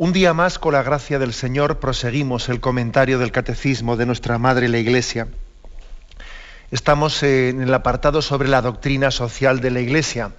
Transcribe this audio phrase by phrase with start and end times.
[0.00, 4.38] Un día más, con la gracia del Señor, proseguimos el comentario del Catecismo de nuestra
[4.38, 5.28] Madre la Iglesia.
[6.70, 10.32] Estamos en el apartado sobre la doctrina social de la Iglesia,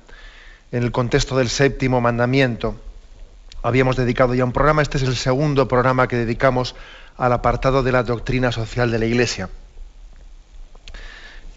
[0.71, 2.75] en el contexto del séptimo mandamiento.
[3.61, 6.73] Habíamos dedicado ya un programa, este es el segundo programa que dedicamos
[7.15, 9.47] al apartado de la doctrina social de la Iglesia.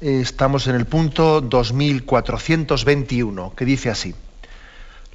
[0.03, 4.15] Estamos en el punto 2421, que dice así.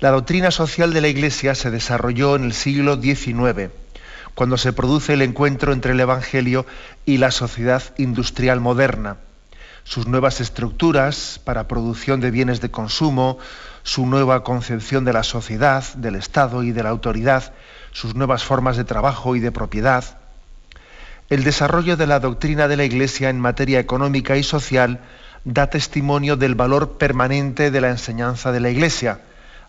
[0.02, 3.70] La doctrina social de la Iglesia se desarrolló en el siglo XIX,
[4.34, 6.66] cuando se produce el encuentro entre el Evangelio
[7.06, 9.18] y la sociedad industrial moderna.
[9.84, 13.40] Sus nuevas estructuras para producción de bienes de consumo,
[13.84, 17.52] su nueva concepción de la sociedad, del Estado y de la autoridad,
[17.92, 20.06] sus nuevas formas de trabajo y de propiedad.
[21.30, 25.02] El desarrollo de la doctrina de la Iglesia en materia económica y social
[25.44, 29.20] da testimonio del valor permanente de la enseñanza de la Iglesia,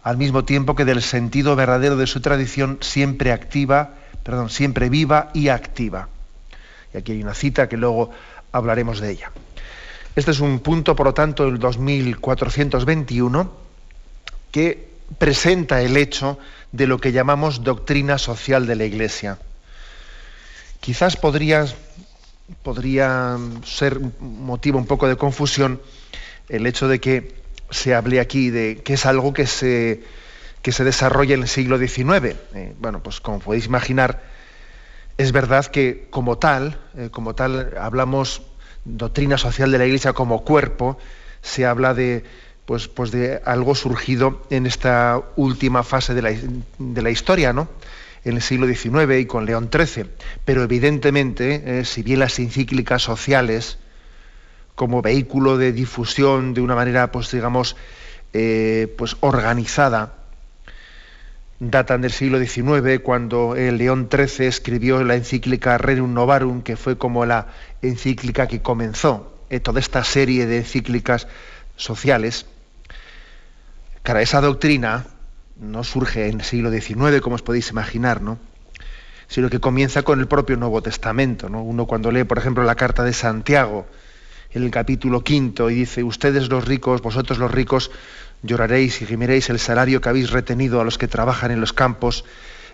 [0.02, 5.30] al mismo tiempo que del sentido verdadero de su tradición siempre activa, perdón, siempre viva
[5.34, 6.08] y activa.
[6.94, 8.10] Y aquí hay una cita que luego
[8.52, 9.30] hablaremos de ella.
[10.16, 13.52] Este es un punto, por lo tanto, el 2421,
[14.50, 16.38] que presenta el hecho
[16.72, 19.38] de lo que llamamos doctrina social de la Iglesia.
[20.80, 21.66] Quizás podría,
[22.62, 25.80] podría ser motivo un poco de confusión
[26.48, 27.39] el hecho de que
[27.70, 30.02] se hable aquí de que es algo que se,
[30.62, 32.36] que se desarrolla en el siglo XIX.
[32.54, 34.22] Eh, bueno, pues como podéis imaginar,
[35.18, 38.42] es verdad que como tal, eh, como tal, hablamos
[38.84, 40.98] doctrina social de la Iglesia como cuerpo,
[41.42, 42.24] se habla de,
[42.66, 46.32] pues, pues de algo surgido en esta última fase de la,
[46.78, 47.68] de la historia, ¿no?
[48.24, 50.06] en el siglo XIX y con León XIII.
[50.44, 53.78] Pero evidentemente, eh, si bien las encíclicas sociales,
[54.80, 57.76] como vehículo de difusión de una manera, pues digamos,
[58.32, 60.14] eh, pues organizada.
[61.58, 67.26] Datan del siglo XIX, cuando León XIII escribió la encíclica Rerum Novarum, que fue como
[67.26, 67.48] la
[67.82, 71.28] encíclica que comenzó eh, toda esta serie de encíclicas
[71.76, 72.46] sociales.
[74.02, 75.04] Cara, esa doctrina
[75.56, 78.38] no surge en el siglo XIX, como os podéis imaginar, ¿no?
[79.28, 81.50] sino que comienza con el propio Nuevo Testamento.
[81.50, 81.62] ¿no?
[81.62, 83.86] Uno cuando lee, por ejemplo, la carta de Santiago,
[84.52, 87.90] en el capítulo quinto y dice, ustedes los ricos, vosotros los ricos,
[88.42, 92.24] lloraréis y gimiréis el salario que habéis retenido a los que trabajan en los campos,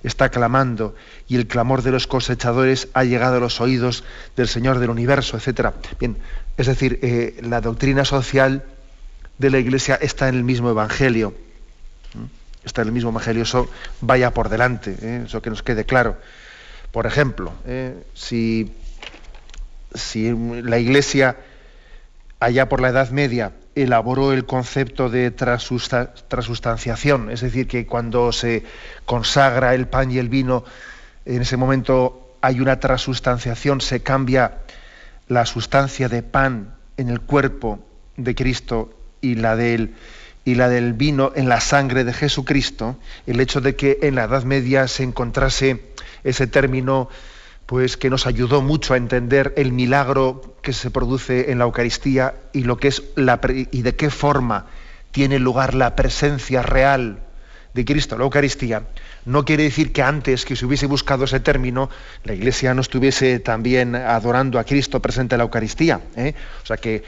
[0.03, 0.95] está clamando
[1.29, 4.05] y el clamor de los cosechadores ha llegado a los oídos
[4.37, 5.73] del Señor del universo, etc.
[5.99, 6.17] Bien,
[6.57, 8.65] es decir, eh, la doctrina social
[9.39, 11.35] de la Iglesia está en el mismo Evangelio.
[12.65, 13.69] Está en el mismo Evangelio, eso
[14.01, 15.23] vaya por delante, ¿eh?
[15.27, 16.17] eso que nos quede claro.
[16.91, 17.95] Por ejemplo, ¿eh?
[18.15, 18.73] si,
[19.95, 20.33] si
[20.63, 21.37] la Iglesia
[22.41, 28.65] allá por la Edad Media, elaboró el concepto de transustanciación, es decir, que cuando se
[29.05, 30.65] consagra el pan y el vino,
[31.25, 34.59] en ese momento hay una transustanciación, se cambia
[35.28, 37.81] la sustancia de pan en el cuerpo
[38.16, 39.95] de Cristo y la del,
[40.45, 42.97] y la del vino en la sangre de Jesucristo,
[43.27, 45.83] el hecho de que en la Edad Media se encontrase
[46.25, 47.09] ese término
[47.66, 52.34] pues que nos ayudó mucho a entender el milagro que se produce en la Eucaristía
[52.53, 54.66] y lo que es la y de qué forma
[55.10, 57.21] tiene lugar la presencia real
[57.77, 58.84] de Cristo en la Eucaristía,
[59.27, 61.91] no quiere decir que antes que se hubiese buscado ese término,
[62.24, 66.01] la Iglesia no estuviese también adorando a Cristo presente en la Eucaristía.
[66.16, 66.34] ¿eh?
[66.62, 67.03] O sea que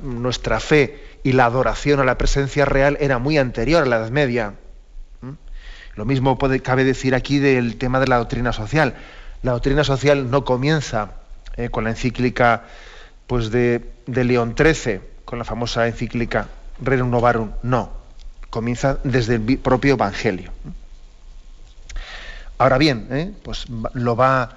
[0.00, 4.10] nuestra fe y la adoración a la presencia real era muy anterior a la Edad
[4.10, 4.54] Media.
[5.96, 8.94] Lo mismo cabe decir aquí del tema de la doctrina social
[9.42, 11.12] la doctrina social no comienza
[11.56, 12.64] eh, con la encíclica
[13.26, 16.48] pues, de, León XIII, con la famosa encíclica
[16.80, 17.90] Rerum Novarum, no,
[18.50, 20.52] comienza desde el propio Evangelio.
[22.58, 24.56] Ahora bien, eh, pues lo va,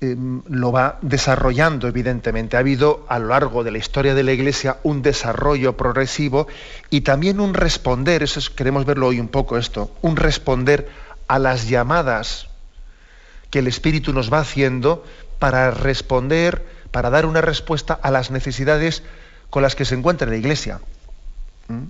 [0.00, 2.56] em, lo va desarrollando, evidentemente.
[2.56, 6.46] Ha habido a lo largo de la historia de la Iglesia un desarrollo progresivo
[6.88, 10.88] y también un responder, eso queremos verlo hoy un poco esto, un responder
[11.26, 12.48] a las llamadas
[13.50, 15.04] que el Espíritu nos va haciendo
[15.38, 19.02] para responder, para dar una respuesta a las necesidades
[19.50, 20.80] con las que se encuentra la Iglesia.
[21.68, 21.84] ¿Mm?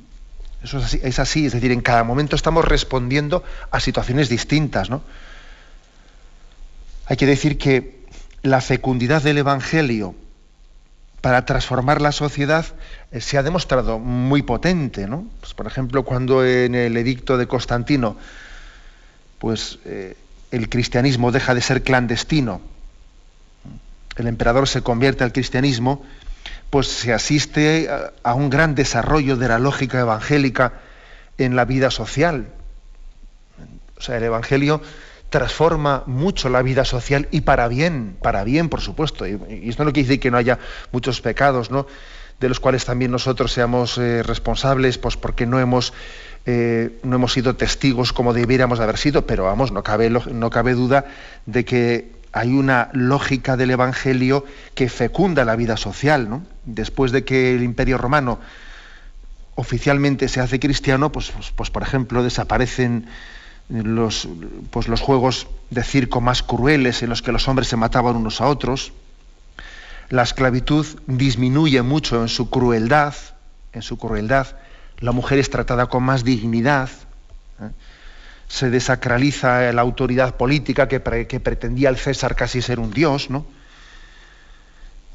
[0.62, 5.02] Eso es así, es decir, en cada momento estamos respondiendo a situaciones distintas, ¿no?
[7.06, 8.04] Hay que decir que
[8.42, 10.16] la fecundidad del Evangelio
[11.20, 12.66] para transformar la sociedad
[13.12, 15.26] eh, se ha demostrado muy potente, ¿no?
[15.40, 18.16] Pues, por ejemplo, cuando en el edicto de Constantino,
[19.38, 20.16] pues eh,
[20.50, 22.60] el cristianismo deja de ser clandestino,
[24.18, 26.04] el emperador se convierte al cristianismo,
[26.70, 27.88] pues se asiste
[28.22, 30.74] a, un gran desarrollo de la lógica evangélica
[31.38, 32.48] en la vida social.
[33.96, 34.82] O sea, el Evangelio
[35.30, 39.26] transforma mucho la vida social y para bien, para bien, por supuesto.
[39.26, 40.58] Y, esto no quiere decir que no haya
[40.92, 41.86] muchos pecados, ¿no?
[42.40, 45.92] de los cuales también nosotros seamos eh, responsables, pues porque no hemos,
[46.50, 50.72] eh, no hemos sido testigos como debiéramos haber sido, pero vamos, no cabe, no cabe
[50.72, 51.04] duda
[51.44, 56.30] de que hay una lógica del Evangelio que fecunda la vida social.
[56.30, 56.46] ¿no?
[56.64, 58.40] Después de que el Imperio Romano
[59.56, 63.08] oficialmente se hace cristiano, pues, pues, pues por ejemplo desaparecen
[63.68, 64.26] los,
[64.70, 68.40] pues los juegos de circo más crueles en los que los hombres se mataban unos
[68.40, 68.94] a otros.
[70.08, 73.12] La esclavitud disminuye mucho en su crueldad,
[73.74, 74.46] en su crueldad.
[75.00, 76.90] La mujer es tratada con más dignidad.
[77.60, 77.70] ¿eh?
[78.48, 83.46] Se desacraliza la autoridad política que, pretendía el César casi ser un dios, ¿no?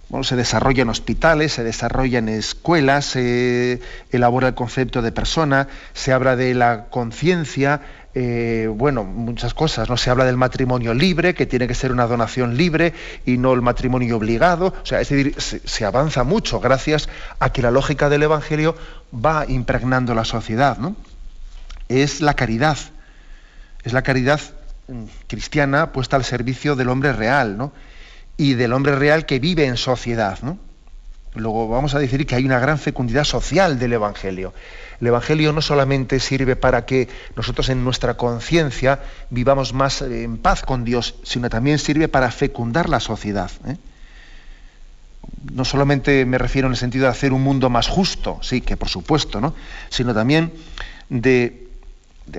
[0.09, 3.81] Bueno, se desarrolla en hospitales, se desarrolla en escuelas, se
[4.11, 7.81] elabora el concepto de persona, se habla de la conciencia,
[8.15, 9.89] eh, bueno, muchas cosas.
[9.89, 9.97] ¿no?
[9.97, 12.93] Se habla del matrimonio libre, que tiene que ser una donación libre
[13.25, 14.67] y no el matrimonio obligado.
[14.81, 18.75] O sea, es decir, se, avanza mucho gracias a que la lógica del Evangelio
[19.13, 20.77] va impregnando la sociedad.
[20.77, 20.95] ¿no?
[21.89, 22.77] Es la caridad.
[23.83, 24.39] Es la caridad
[24.87, 27.73] mm, cristiana puesta al servicio del hombre real, ¿no?
[28.37, 30.57] Y del hombre real que vive en sociedad, ¿no?
[31.35, 34.53] Luego vamos a decir que hay una gran fecundidad social del Evangelio.
[35.01, 38.99] El Evangelio no solamente sirve para que nosotros en nuestra conciencia
[39.29, 43.51] vivamos más eh, en paz con Dios, sino también sirve para fecundar la sociedad.
[43.67, 43.77] ¿eh?
[45.51, 48.77] No solamente me refiero en el sentido de hacer un mundo más justo, sí, que
[48.77, 49.55] por supuesto, ¿no?
[49.89, 50.53] sino también
[51.09, 51.67] de,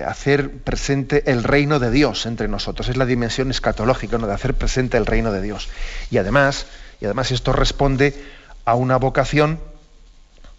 [0.07, 2.89] hacer presente el reino de Dios entre nosotros.
[2.89, 4.25] Es la dimensión escatológica, ¿no?
[4.25, 5.69] de hacer presente el reino de Dios.
[6.09, 6.65] Y además,
[7.01, 8.15] y además esto responde
[8.65, 9.59] a una vocación,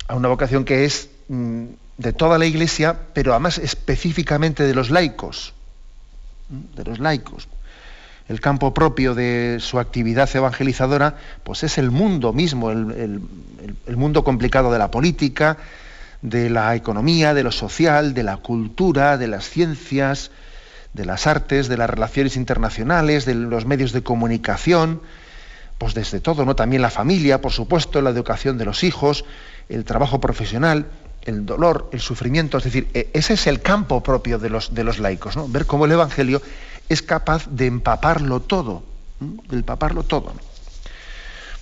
[0.08, 1.64] a una vocación que es mm,
[1.98, 5.52] de toda la Iglesia, pero además específicamente de los laicos,
[6.48, 7.48] de los laicos.
[8.28, 13.20] El campo propio de su actividad evangelizadora, pues es el mundo mismo, el,
[13.96, 15.58] mundo complicado de la política,
[16.22, 20.32] de la economía, de lo social, de la cultura, de las ciencias,
[20.92, 25.02] de las artes, de las relaciones internacionales, de los medios de comunicación,
[25.78, 26.56] pues desde todo, ¿no?
[26.56, 29.24] También la familia, por supuesto, la educación de los hijos,
[29.68, 30.86] el trabajo profesional
[31.26, 34.84] el dolor, el sufrimiento, es decir, e, ese es el campo propio de los, de
[34.84, 35.48] los laicos, ¿no?
[35.48, 36.40] ver cómo el Evangelio
[36.88, 38.84] es capaz de empaparlo todo,
[39.20, 40.32] de empaparlo todo.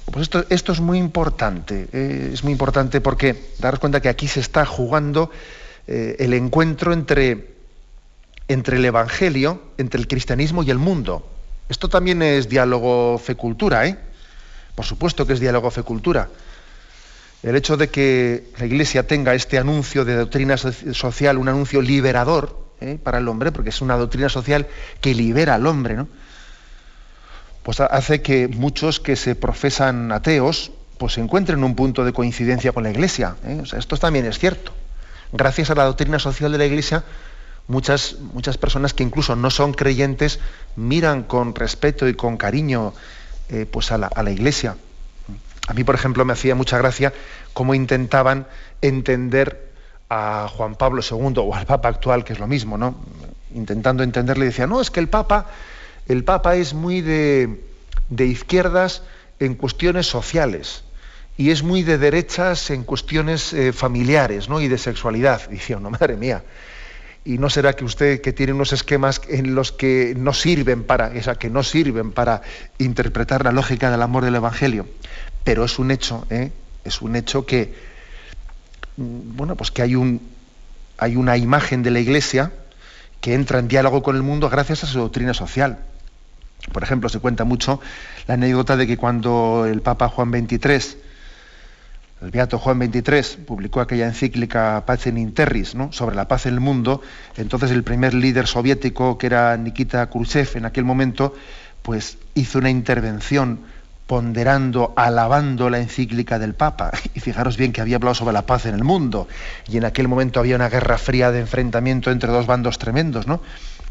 [0.05, 4.29] Pues esto, esto, es muy importante, eh, es muy importante porque daros cuenta que aquí
[4.29, 5.31] se está jugando
[5.87, 7.55] eh, el encuentro entre,
[8.49, 11.27] entre el Evangelio, entre el cristianismo y el mundo.
[11.69, 13.99] Esto también es diálogo fe-cultura, ¿eh?
[14.75, 16.29] Por supuesto que es diálogo fe-cultura
[17.45, 22.59] el hecho de que la Iglesia tenga este anuncio de doctrina social, un anuncio liberador
[22.81, 22.99] ¿eh?
[23.03, 24.67] para el hombre, porque es una doctrina social
[25.03, 26.09] que libera al hombre, ¿no?
[27.63, 32.83] pues hace que muchos que se profesan ateos pues encuentren un punto de coincidencia con
[32.83, 33.37] la Iglesia.
[33.45, 33.63] ¿eh?
[33.77, 34.73] esto también es cierto.
[35.33, 37.05] Gracias a la doctrina social de la Iglesia,
[37.69, 40.41] muchas, muchas personas que incluso no son creyentes
[40.77, 42.93] miran con respeto y con cariño
[43.49, 44.77] eh, pues a la Iglesia.
[45.67, 47.13] A mí, por ejemplo, me hacía mucha gracia
[47.53, 48.47] cómo intentaban
[48.83, 49.73] entender
[50.11, 52.97] a Juan Pablo II o al Papa actual, que es lo mismo, ¿no?
[53.55, 55.47] Intentando entenderle, decía, no, es que el Papa,
[56.07, 57.59] el Papa es muy de,
[58.19, 59.03] izquierdas
[59.41, 60.85] en cuestiones sociales
[61.37, 64.61] y es muy de derechas en cuestiones eh, familiares ¿no?
[64.61, 65.43] y de sexualidad.
[65.51, 66.45] Y decía, no, madre mía,
[67.25, 71.15] y no será que usted que tiene unos esquemas en los que no sirven para
[71.15, 72.43] esa que no sirven para
[72.79, 74.87] interpretar la lógica del amor del evangelio
[75.45, 76.51] pero es un hecho, ¿eh?
[76.85, 77.75] es un hecho que,
[78.97, 80.21] mm, bueno, pues que hay, un,
[80.99, 82.51] hay una imagen de la Iglesia
[83.21, 85.79] que entra en diálogo con el mundo gracias a su doctrina social.
[86.73, 87.81] Por ejemplo, se cuenta mucho
[88.27, 90.97] la anécdota de que cuando el Papa Juan XXIII,
[92.25, 95.93] el Beato Juan XXIII, publicó aquella encíclica Pacem in Terris, ¿no?
[95.93, 97.03] sobre la paz en el mundo,
[97.37, 101.35] entonces el primer líder soviético, que era Nikita Khrushchev en aquel momento,
[101.83, 103.61] pues hizo una intervención
[104.07, 106.91] ponderando, alabando la encíclica del Papa.
[107.15, 109.29] Y fijaros bien que había hablado sobre la paz en el mundo.
[109.69, 113.41] Y en aquel momento había una guerra fría de enfrentamiento entre dos bandos tremendos, ¿no?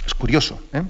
[0.06, 0.84] Es curioso, ¿eh?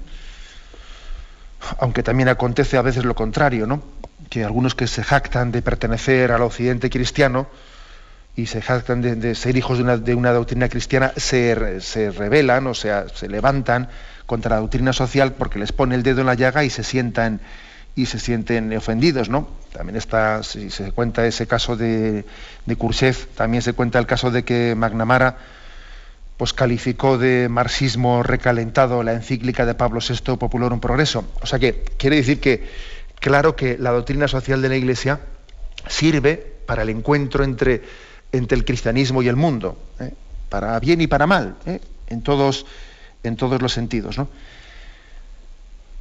[1.78, 3.82] Aunque también acontece a veces lo contrario, ¿no?
[4.30, 7.46] Que algunos que se jactan de pertenecer al occidente cristiano
[8.36, 13.06] y se jactan de, ser hijos de una, doctrina cristiana se, se rebelan, o sea,
[13.08, 13.88] se levantan
[14.26, 17.40] contra la doctrina social porque les pone el dedo en la llaga y se sientan
[17.96, 19.48] y se sienten ofendidos, ¿no?
[19.72, 22.24] También está, si se cuenta ese caso de,
[22.66, 25.36] de también se cuenta el caso de que McNamara
[26.36, 31.24] pues calificó de marxismo recalentado la encíclica de Pablo VI un Progreso.
[31.40, 32.64] O sea que quiere decir que,
[33.20, 35.20] claro que la doctrina social de la Iglesia
[35.88, 36.36] sirve
[36.66, 37.82] para el encuentro entre,
[38.32, 40.12] entre el cristianismo y el mundo, ¿eh?
[40.48, 41.80] para bien y para mal, ¿eh?
[42.08, 42.66] en, todos,
[43.22, 44.18] en todos los sentidos.
[44.18, 44.28] ¿no?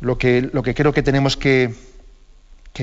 [0.04, 1.74] lo que, lo que creo que tenemos que,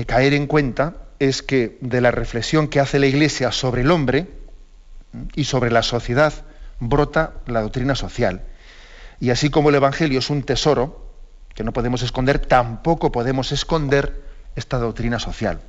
[0.07, 4.27] caer en cuenta es que de la reflexión que hace la Iglesia sobre el hombre
[5.35, 6.33] y sobre la sociedad
[6.81, 8.41] brota la doctrina social.
[9.21, 11.13] Y así como el Evangelio es un tesoro
[11.53, 14.21] que no podemos esconder, tampoco podemos esconder
[14.55, 15.61] esta doctrina social,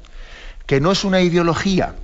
[0.66, 1.94] que no es una ideología,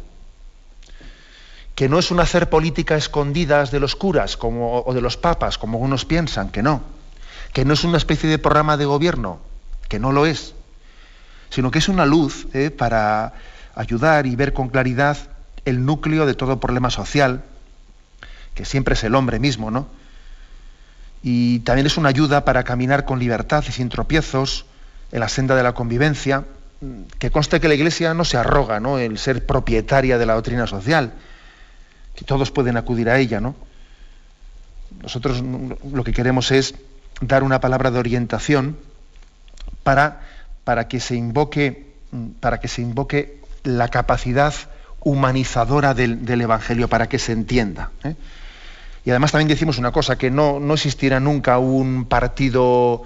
[1.75, 5.59] que no es un hacer política escondidas de los curas como, o de los papas,
[5.59, 6.83] como unos piensan, que no.
[7.53, 9.39] Que no es una especie de programa de gobierno,
[9.89, 10.55] que no lo es,
[11.51, 13.33] sino que es una luz eh, para
[13.75, 15.17] ayudar y ver con claridad
[15.65, 17.45] el núcleo de todo problema social,
[18.59, 19.87] que siempre es el hombre mismo, ¿no?
[21.23, 24.67] Y también es una ayuda para caminar con libertad y sin tropiezos
[25.13, 26.45] en la senda de la convivencia,
[27.21, 28.99] que conste que la Iglesia no se arroga, ¿no?
[28.99, 31.13] El ser propietaria de la doctrina social,
[32.17, 33.55] que todos pueden acudir a ella, ¿no?
[35.01, 36.75] Nosotros lo que queremos es
[37.21, 38.77] dar una palabra de orientación
[39.85, 40.23] para,
[40.65, 41.93] para, que, se invoque,
[42.41, 44.53] para que se invoque la capacidad
[44.99, 47.91] humanizadora del, Evangelio, para que se entienda.
[48.03, 48.17] ¿eh?
[49.09, 53.05] Y además también decimos una cosa, que no, no existirá nunca un partido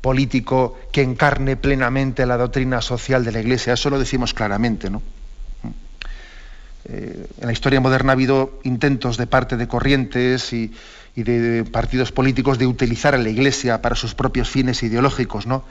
[0.00, 4.88] político que encarne plenamente la doctrina social de la Iglesia, eso lo decimos claramente.
[4.88, 5.02] ¿no?
[6.86, 10.72] Eh, en la historia moderna ha habido intentos de parte de corrientes y,
[11.14, 15.64] y de partidos políticos de utilizar a la Iglesia para sus propios fines ideológicos, ¿no?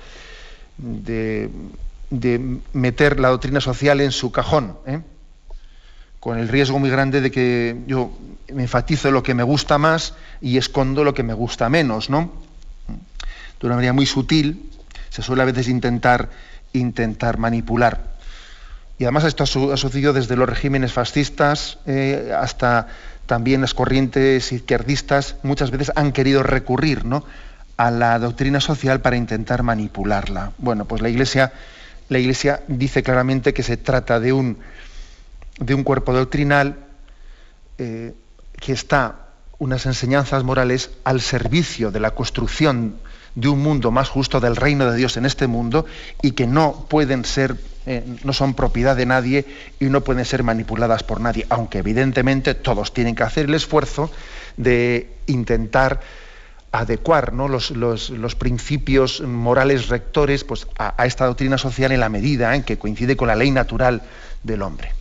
[0.78, 1.50] de,
[2.74, 5.02] meter la doctrina social en su cajón, ¿eh?
[6.22, 8.12] Con el riesgo muy grande de que yo
[8.54, 12.32] me enfatizo lo que me gusta más y escondo lo que me gusta menos, ¿no?
[13.60, 14.70] De una manera muy sutil,
[15.10, 16.30] se suele a veces intentar,
[16.74, 18.12] intentar manipular.
[19.00, 22.88] Y además esto ha sucedido desde los regímenes fascistas eh, hasta
[23.26, 27.26] también las corrientes izquierdistas muchas veces han querido recurrir ¿no?
[27.78, 30.52] a la doctrina social para intentar manipularla.
[30.60, 31.52] Bueno, pues la Iglesia,
[32.10, 34.60] la Iglesia dice claramente que se trata de un,
[35.62, 36.76] de un cuerpo doctrinal
[37.78, 38.14] eh,
[38.60, 39.28] que está
[39.60, 42.96] unas enseñanzas morales al servicio de la construcción
[43.36, 45.86] de un mundo más justo del reino de Dios en este mundo
[46.22, 49.46] y que no pueden ser eh, no son propiedad de nadie
[49.80, 54.12] y no pueden ser manipuladas por nadie, aunque evidentemente todos tienen que hacer el esfuerzo
[54.58, 56.02] de intentar
[56.72, 62.78] adecuar los, principios morales rectores pues, a, esta doctrina social en la medida en que
[62.78, 64.04] coincide con la ley natural
[64.44, 65.01] del hombre.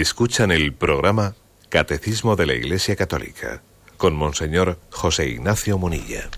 [0.00, 1.36] Escuchan el programa
[1.68, 3.62] Catecismo de la Iglesia Católica
[3.96, 6.28] con Monseñor José Ignacio Munilla.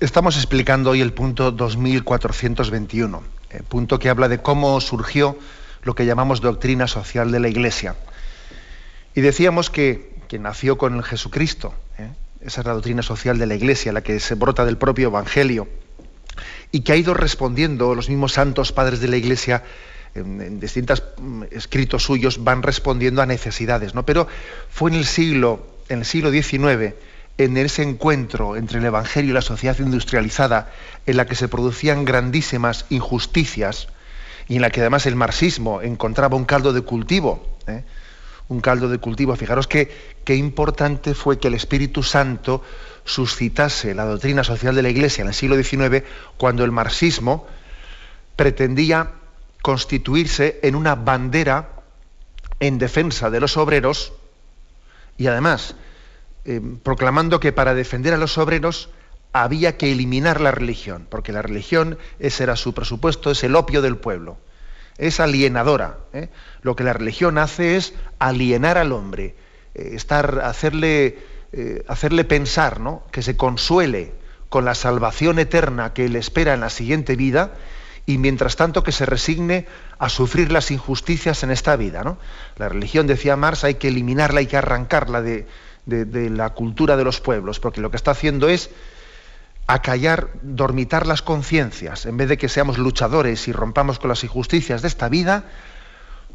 [0.00, 5.38] Estamos explicando hoy el punto 2421, el punto que habla de cómo surgió
[5.82, 7.94] lo que llamamos doctrina social de la Iglesia.
[9.14, 12.08] Y decíamos que, que nació con el Jesucristo, ¿eh?
[12.40, 15.68] esa es la doctrina social de la Iglesia, la que se brota del propio Evangelio.
[16.72, 19.62] y que ha ido respondiendo los mismos santos padres de la Iglesia
[20.14, 24.04] en, distintos mm, escritos suyos van respondiendo a necesidades, ¿no?
[24.04, 24.26] Pero
[24.70, 26.94] fue en el siglo, en el siglo XIX,
[27.38, 30.70] en ese encuentro entre el Evangelio y la sociedad industrializada,
[31.06, 33.88] en la que se producían grandísimas injusticias
[34.48, 37.84] y en la que además el marxismo encontraba un caldo de cultivo, ¿eh?
[38.48, 39.34] un caldo de cultivo.
[39.36, 39.90] Fijaros que
[40.24, 42.62] qué importante fue que el Espíritu Santo
[43.04, 46.04] suscitase la doctrina social de la Iglesia en el siglo XIX,
[46.36, 47.46] cuando el marxismo
[48.36, 49.12] pretendía
[49.62, 51.80] constituirse en una bandera
[52.60, 54.12] en defensa de los obreros
[55.16, 55.74] y además
[56.44, 58.90] eh, proclamando que para defender a los obreros
[59.32, 63.82] había que eliminar la religión, porque la religión, ese era su presupuesto, es el opio
[63.82, 64.38] del pueblo,
[64.98, 65.98] es alienadora.
[66.12, 66.28] ¿eh?
[66.62, 69.36] Lo que la religión hace es alienar al hombre,
[69.74, 71.18] eh, estar, hacerle,
[71.88, 73.02] hacerle pensar ¿no?
[73.10, 74.12] que se consuele
[74.48, 77.52] con la salvación eterna que le espera en la siguiente vida
[78.10, 79.66] y mientras tanto que se resigne
[79.98, 82.02] a sufrir las injusticias en esta vida.
[82.02, 82.18] ¿no?
[82.56, 85.46] La religión, decía Marx, hay que eliminarla, hay que arrancarla de,
[85.86, 88.70] la cultura de los pueblos, porque lo que está haciendo es
[89.68, 94.82] acallar, dormitar las conciencias, en vez de que seamos luchadores y rompamos con las injusticias
[94.82, 95.44] de esta vida,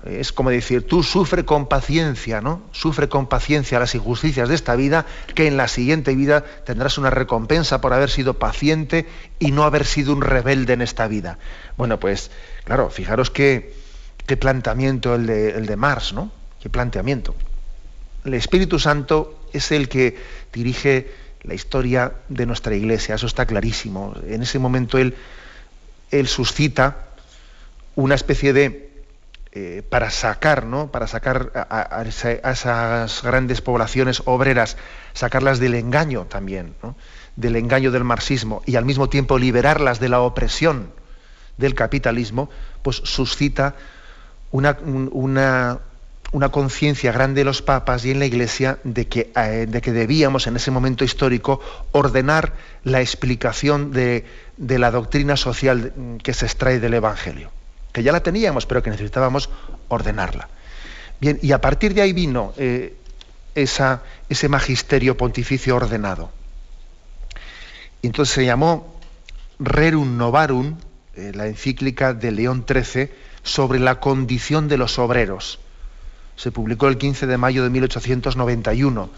[0.05, 2.61] es como decir, tú sufre con paciencia, ¿no?
[2.71, 7.09] Sufre con paciencia las injusticias de esta vida, que en la siguiente vida tendrás una
[7.09, 9.07] recompensa por haber sido paciente
[9.39, 11.39] y no haber sido un rebelde en esta vida.
[11.75, 12.29] Bueno, pues,
[12.65, 13.73] claro, fijaros qué,
[14.27, 16.31] qué planteamiento el de, el de Marx, ¿no?
[16.61, 17.35] Qué planteamiento.
[18.23, 20.17] El Espíritu Santo es el que
[20.53, 24.15] dirige la historia de nuestra iglesia, eso está clarísimo.
[24.27, 25.15] En ese momento él,
[26.11, 27.07] él suscita
[27.95, 28.84] una especie de
[29.57, 30.91] eh, para sacar, ¿no?
[30.91, 34.75] para sacar a, esas grandes poblaciones obreras,
[35.13, 36.75] sacarlas del engaño también,
[37.37, 40.91] del engaño del marxismo, y al mismo tiempo liberarlas de la opresión
[41.55, 42.49] del capitalismo,
[42.81, 43.75] pues suscita
[44.51, 45.79] una, una,
[46.51, 50.47] conciencia grande de los papas y en la Iglesia de que, eh, de que debíamos
[50.47, 51.61] en ese momento histórico
[51.93, 52.51] ordenar
[52.83, 54.25] la explicación de,
[54.57, 57.51] de la doctrina social que se extrae del Evangelio
[57.95, 59.49] que ya la teníamos, pero que necesitábamos
[59.87, 60.49] ordenarla.
[61.21, 62.97] Bien, y a partir de ahí vino eh,
[63.55, 66.29] esa, ese magisterio pontificio ordenado.
[68.01, 68.99] Y entonces se llamó
[69.59, 70.75] Rerum Novarum,
[71.15, 73.11] eh, la encíclica de León XIII,
[73.43, 75.59] sobre la condición de los obreros.
[76.35, 79.09] Se publicó el 15 de mayo de 1891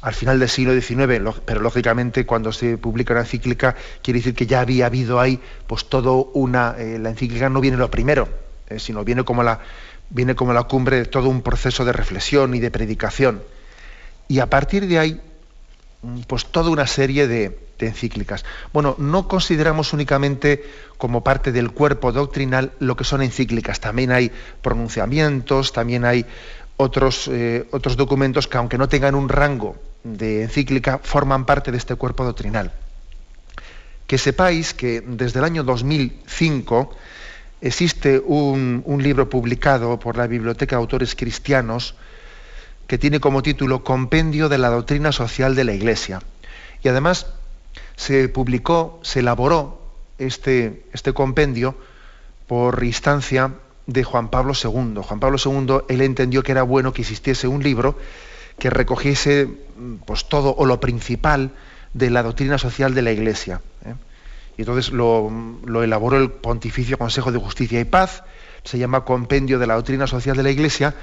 [0.00, 4.46] al final del siglo XIX, pero lógicamente cuando se publica una encíclica quiere decir que
[4.46, 8.28] ya había habido ahí pues todo una eh, la encíclica no viene lo primero,
[8.68, 9.58] eh, sino viene como la
[10.10, 13.42] viene como la cumbre de todo un proceso de reflexión y de predicación.
[14.28, 15.20] Y a partir de ahí
[16.02, 18.44] mm, pues toda una serie de, encíclicas.
[18.72, 20.64] Bueno, no consideramos únicamente
[20.96, 24.32] como parte del cuerpo doctrinal lo que son encíclicas, también hay
[24.62, 26.26] pronunciamientos, también hay
[26.76, 31.78] otros, eh, otros documentos que aunque no tengan un rango de encíclica, forman parte de
[31.78, 32.72] este cuerpo doctrinal.
[34.06, 36.96] Que sepáis que desde el año 2005
[37.60, 41.94] existe un, un libro publicado por la Biblioteca de Autores Cristianos
[42.86, 46.22] que tiene como título Compendio de la Doctrina Social de la Iglesia.
[46.82, 47.26] Y además
[47.96, 49.82] se publicó, se elaboró
[50.18, 51.76] este, este compendio
[52.46, 53.52] por instancia
[53.86, 55.02] de Juan Pablo II.
[55.02, 57.98] Juan Pablo II, él entendió que era bueno que existiese un libro
[58.58, 61.52] que recogiese mm, pues, todo o lo principal
[61.94, 63.60] de la doctrina social de la Iglesia.
[63.84, 63.94] ¿eh?
[64.56, 65.30] Y entonces lo,
[65.82, 68.24] elaboró el Pontificio Consejo de Justicia y Paz,
[68.64, 70.94] se llama Compendio de la Doctrina Social de la Iglesia,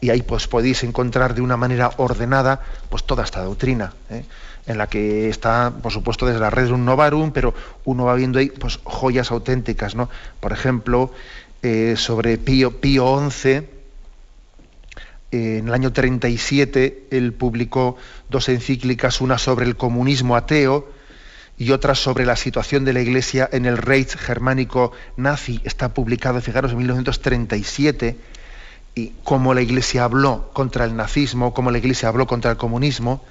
[0.00, 4.24] y ahí pues podéis encontrar de una manera ordenada pues toda esta doctrina, ¿eh?
[4.66, 8.14] en la que está, por supuesto, desde la red de un novarum, pero uno va
[8.14, 10.08] viendo ahí pues joyas auténticas, ¿no?
[10.40, 11.12] Por ejemplo,
[11.62, 13.81] eh, sobre Pío, Pío XI.
[15.32, 17.96] En el año 37 él publicó
[18.28, 20.92] dos encíclicas, una sobre el comunismo ateo
[21.56, 25.60] y otra sobre la situación de la Iglesia en el Reich germánico nazi.
[25.64, 28.16] Está publicado, fijaros, en 1937
[28.94, 33.24] y cómo la Iglesia habló contra el nazismo, cómo la Iglesia habló contra el comunismo.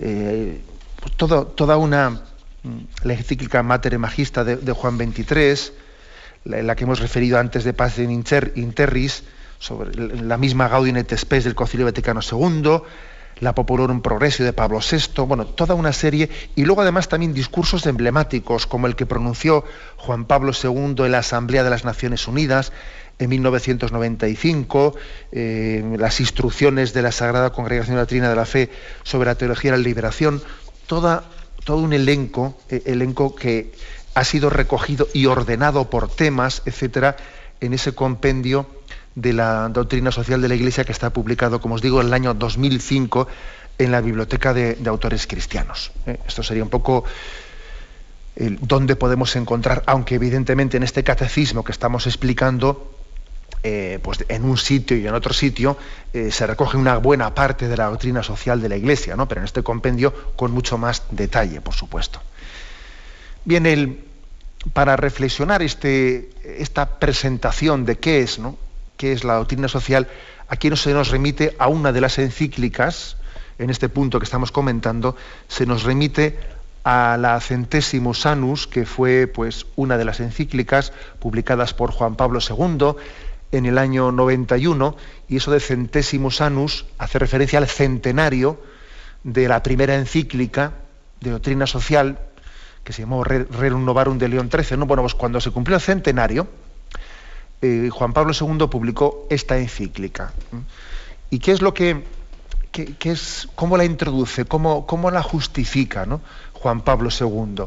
[0.00, 0.60] Eh,
[1.16, 5.72] toda una mm, la encíclica Mater Magista de, de Juan XXIII,
[6.44, 9.24] la, que hemos referido antes de Paz in Interris,
[9.58, 12.80] sobre la misma Gaudium et Spes del Concilio Vaticano II,
[13.40, 17.86] la Populorum Progressio de Pablo VI, bueno, toda una serie, y luego además también discursos
[17.86, 19.64] emblemáticos, como el que pronunció
[19.96, 22.72] Juan Pablo II en la Asamblea de las Naciones Unidas
[23.18, 24.94] en 1995,
[25.32, 28.70] eh, las instrucciones de la Sagrada Congregación Latrina de la Fe
[29.02, 30.42] sobre la teología de la liberación,
[30.86, 31.24] toda,
[31.64, 33.72] todo un elenco, eh, elenco que
[34.14, 37.16] ha sido recogido y ordenado por temas, etcétera,
[37.60, 38.66] en ese compendio
[39.20, 42.14] de la doctrina social de la Iglesia que está publicado, como os digo, en el
[42.14, 43.26] año 2005
[43.78, 45.90] en la Biblioteca de, Autores Cristianos.
[46.06, 46.18] ¿eh?
[46.26, 47.04] Esto sería un poco
[48.60, 52.94] dónde podemos encontrar, aunque evidentemente en este catecismo que estamos explicando,
[53.64, 55.76] eh, pues en un sitio y en otro sitio
[56.12, 59.26] eh, se recoge una buena parte de la doctrina social de la Iglesia, ¿no?
[59.26, 62.20] pero en este compendio con mucho más detalle, por supuesto.
[63.44, 63.98] Bien,
[64.72, 68.56] para reflexionar este, esta presentación de qué es, ¿no?
[68.98, 70.08] Qué es la doctrina social,
[70.48, 73.16] aquí se nos remite a una de las encíclicas,
[73.58, 76.38] en este punto que estamos comentando, se nos remite
[76.84, 82.40] a la Centésimos Anus, que fue pues, una de las encíclicas publicadas por Juan Pablo
[82.40, 82.96] II,
[83.52, 84.96] en el año 91,
[85.28, 88.60] y eso de centésimos anus hace referencia al centenario
[89.24, 90.72] de la primera encíclica
[91.20, 92.18] de doctrina social,
[92.84, 94.76] que se llamó Rerum Novarum de León XIII.
[94.76, 94.86] ¿no?
[94.86, 96.46] Bueno, pues cuando se cumplió el centenario,
[97.62, 100.32] eh, Juan Pablo II publicó esta encíclica.
[101.30, 102.04] ¿Y qué es lo que,
[103.04, 106.20] es, cómo la introduce, cómo, cómo la justifica ¿no?
[106.52, 107.64] Juan Pablo II?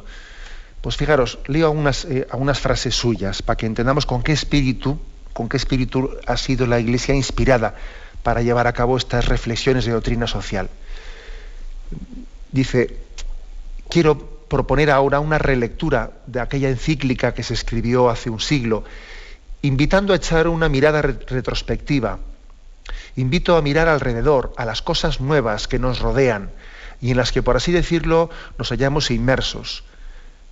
[0.82, 5.00] Pues fijaros, leo algunas, eh, algunas frases suyas para que entendamos con qué espíritu
[5.34, 7.76] con qué espíritu ha sido la Iglesia inspirada
[8.24, 10.70] para llevar a cabo estas reflexiones de doctrina social.
[12.52, 12.96] Dice,
[13.90, 18.84] quiero proponer ahora una relectura de aquella encíclica que se escribió hace un siglo,
[19.62, 22.20] invitando a echar una mirada retrospectiva.
[23.16, 26.52] Invito a mirar alrededor, a las cosas nuevas que nos rodean
[27.02, 29.84] y en las que, por así decirlo, nos hallamos inmersos,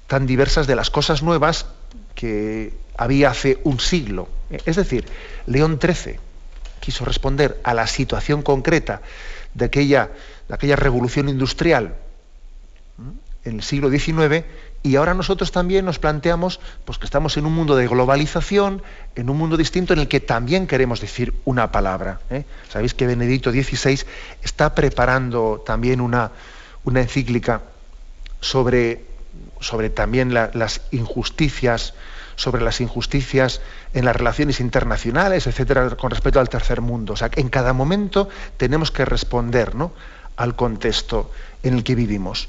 [0.08, 1.68] tan diversas de las cosas nuevas
[2.16, 4.28] que había hace un siglo.
[4.66, 5.06] Es decir,
[5.46, 6.20] León XIII
[6.80, 9.02] quiso responder a la situación concreta
[9.54, 10.10] de aquella,
[10.48, 11.96] de aquella revolución industrial
[13.46, 14.46] en el siglo XIX
[14.82, 18.82] y ahora nosotros también nos planteamos pues, que estamos en un mundo de globalización,
[19.16, 22.20] en un mundo distinto en el que también queremos decir una palabra.
[22.30, 22.46] ¿eh?
[22.70, 24.00] Sabéis que Benedicto XVI
[24.42, 26.32] está preparando también una,
[26.96, 27.62] encíclica
[28.40, 29.04] sobre,
[29.60, 31.94] sobre también las injusticias
[32.40, 33.60] sobre las injusticias
[33.94, 37.12] en las relaciones internacionales, etcétera, con respecto al tercer mundo.
[37.12, 39.92] O sea, en cada momento tenemos que responder ¿no?
[40.38, 41.32] al contexto
[41.64, 42.48] en el que vivimos.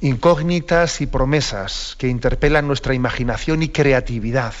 [0.00, 4.54] Incógnitas y promesas que interpelan nuestra imaginación y creatividad,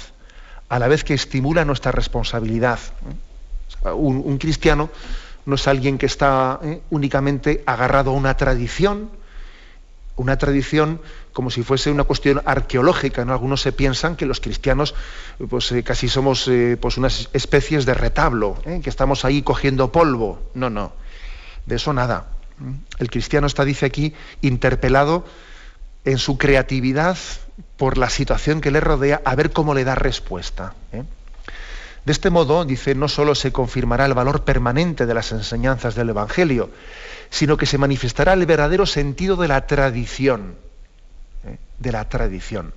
[0.68, 2.78] a la vez que estimulan nuestra responsabilidad.
[3.94, 4.90] Un, cristiano
[5.44, 6.82] no es alguien que está ¿eh?
[6.90, 9.10] únicamente agarrado a una tradición,
[10.14, 11.00] una tradición
[11.32, 13.24] como si fuese una cuestión arqueológica.
[13.24, 13.32] ¿no?
[13.32, 14.94] Algunos se piensan que los cristianos
[15.50, 20.40] pues, eh, casi somos eh, pues unas especies de retablo, que estamos ahí cogiendo polvo.
[20.54, 20.92] No, no,
[21.66, 22.26] de eso nada.
[22.98, 25.24] El cristiano está, dice aquí, interpelado
[26.04, 27.16] en su creatividad
[27.76, 30.74] por la situación que le rodea, a ver cómo le da respuesta.
[32.04, 36.08] De este modo, dice, no solo se confirmará el valor permanente de las enseñanzas del
[36.08, 36.70] Evangelio,
[37.30, 40.56] sino que se manifestará el verdadero sentido de la tradición
[41.46, 41.58] ¿eh?
[41.78, 42.74] de la tradición.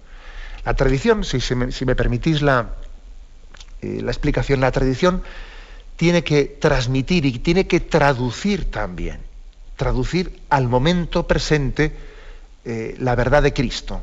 [0.63, 2.41] La tradición, si, me, permitís eh,
[4.01, 5.23] la explicación, la tradición
[5.95, 9.19] tiene que transmitir y tiene que traducir también,
[9.75, 11.95] traducir al momento presente
[12.63, 14.01] eh, la verdad de Cristo.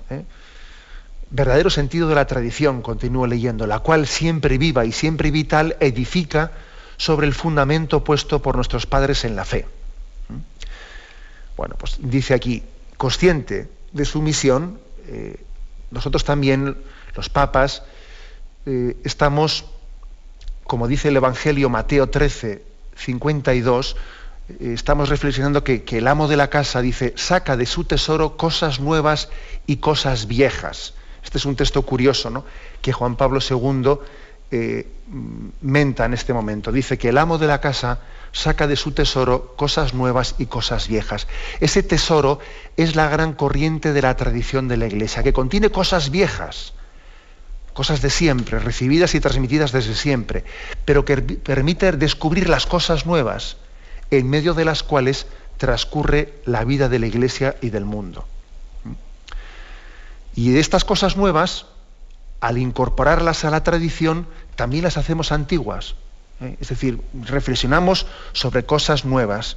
[1.31, 6.53] Verdadero sentido de la tradición, continúo leyendo, la cual siempre viva y siempre vital edifica
[6.99, 9.67] sobre el fundamento puesto por nuestros padres en la fe.
[11.57, 12.63] Bueno, pues dice aquí,
[12.97, 15.37] consciente de su misión, eh,
[15.91, 16.77] nosotros también,
[17.15, 17.83] los papas,
[18.67, 19.65] eh, estamos,
[20.65, 22.63] como dice el Evangelio Mateo 13,
[22.97, 23.99] 52, eh,
[24.61, 29.29] estamos reflexionando que, el amo de la casa dice, saca de su tesoro cosas nuevas
[29.67, 30.95] y cosas viejas.
[31.23, 32.45] Este es un texto curioso, ¿no?
[32.81, 33.99] Que Juan Pablo II
[35.61, 36.73] menta en este momento.
[36.73, 38.01] Dice que el amo de la casa
[38.33, 41.27] saca de su tesoro cosas nuevas y cosas viejas.
[41.61, 42.39] Ese tesoro
[42.77, 46.75] es la gran corriente de la tradición de la Iglesia, que contiene cosas viejas,
[47.73, 50.45] cosas de siempre, recibidas y transmitidas desde siempre,
[50.85, 53.57] pero que permite descubrir las cosas nuevas,
[54.19, 58.27] en medio de las cuales transcurre la vida de la Iglesia y del mundo.
[60.35, 61.67] Y de estas cosas nuevas,
[62.41, 65.95] al incorporarlas a la tradición, también las hacemos antiguas.
[66.41, 66.57] ¿eh?
[66.61, 69.57] Es decir, reflexionamos sobre cosas nuevas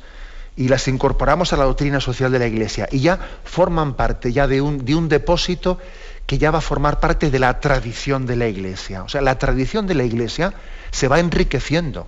[0.55, 4.47] y las incorporamos a la doctrina social de la Iglesia y ya forman parte ya
[4.47, 5.79] de un, de un depósito
[6.25, 9.03] que ya va a formar parte de la tradición de la Iglesia.
[9.03, 10.53] O sea, la tradición de la Iglesia
[10.91, 12.07] se va enriqueciendo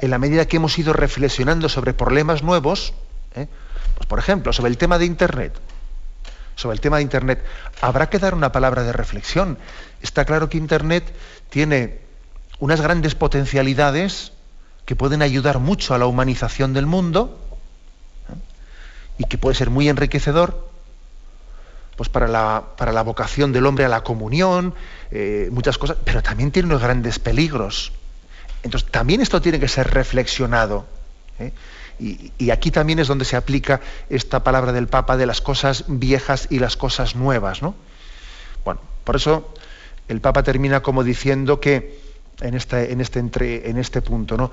[0.00, 2.94] en la medida que hemos ido reflexionando sobre problemas nuevos,
[3.34, 3.48] ¿eh?
[3.96, 5.58] pues por ejemplo, sobre el tema de Internet.
[6.54, 7.44] sobre el tema de Internet,
[7.80, 9.58] habrá que dar una palabra de reflexión.
[10.02, 11.04] Está claro que Internet
[11.50, 12.00] tiene
[12.58, 14.32] unas grandes potencialidades
[14.84, 17.38] que pueden ayudar mucho a la humanización del mundo
[18.28, 18.34] ¿eh?
[19.18, 20.68] y que puede ser muy enriquecedor
[21.98, 24.72] pues para la, para la vocación del hombre a la comunión,
[25.10, 27.92] eh, muchas cosas, pero también tiene unos grandes peligros.
[28.62, 30.86] Entonces, también esto tiene que ser reflexionado.
[31.38, 31.52] ¿eh?
[32.00, 36.46] Y, aquí también es donde se aplica esta palabra del Papa de las cosas viejas
[36.50, 37.62] y las cosas nuevas.
[37.62, 37.74] ¿no?
[38.64, 39.52] Bueno, por eso
[40.06, 42.00] el Papa termina como diciendo que
[42.40, 43.00] en este, en
[43.78, 44.52] este, punto, ¿no?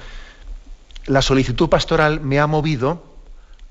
[1.06, 3.04] la solicitud pastoral me ha movido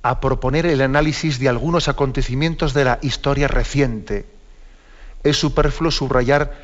[0.03, 4.27] a proponer el análisis de algunos acontecimientos de la historia reciente.
[5.25, 6.55] Es superfluo subrayar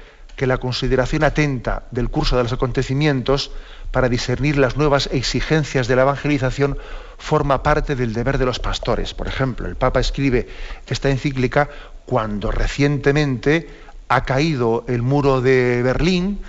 [0.41, 3.51] que la consideración atenta del curso de los acontecimientos
[3.91, 6.79] para discernir las nuevas exigencias de la evangelización
[7.19, 9.13] forma parte del deber de los pastores.
[9.13, 10.49] Por ejemplo, el Papa escribe
[10.87, 11.69] esta encíclica
[12.07, 13.69] cuando recientemente
[14.09, 16.41] ha caído el muro de Berlín,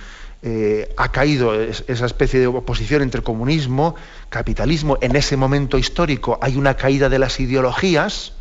[0.42, 3.96] eh, ha caído esa especie de oposición entre comunismo,
[4.30, 5.00] capitalismo.
[5.02, 8.32] En ese momento histórico hay una caída de las ideologías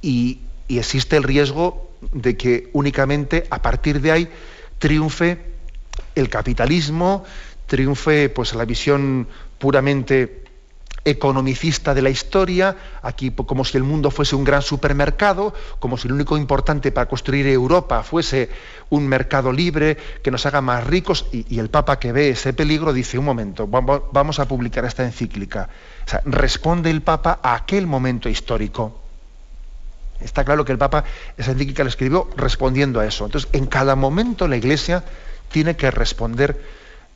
[0.00, 4.28] y, y existe el riesgo de que únicamente a partir de ahí
[4.78, 5.38] triunfe
[6.14, 7.24] el capitalismo,
[7.66, 9.26] triunfe pues la visión
[9.58, 10.46] puramente
[11.06, 16.08] economicista de la historia, aquí como si el mundo fuese un gran supermercado, como si
[16.08, 18.50] lo único importante para construir Europa fuese
[18.90, 22.92] un mercado libre que nos haga más ricos, y, el Papa que ve ese peligro
[22.92, 25.68] dice, un momento, vamos a publicar esta encíclica.
[26.04, 29.05] O sea, responde el Papa a aquel momento histórico.
[30.20, 31.04] Está claro que el Papa
[31.36, 33.24] esa encíclica la escribió respondiendo a eso.
[33.24, 35.04] Entonces, en cada momento la Iglesia
[35.50, 36.60] tiene que responder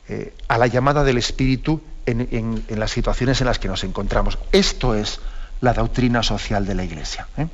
[0.07, 4.37] eh, a la llamada del Espíritu en, las situaciones en las que nos encontramos.
[4.51, 5.19] Esto es
[5.61, 7.27] la doctrina social de la Iglesia.
[7.37, 7.47] ¿eh?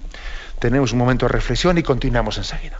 [0.59, 2.79] Tenemos un momento de reflexión y continuamos enseguida.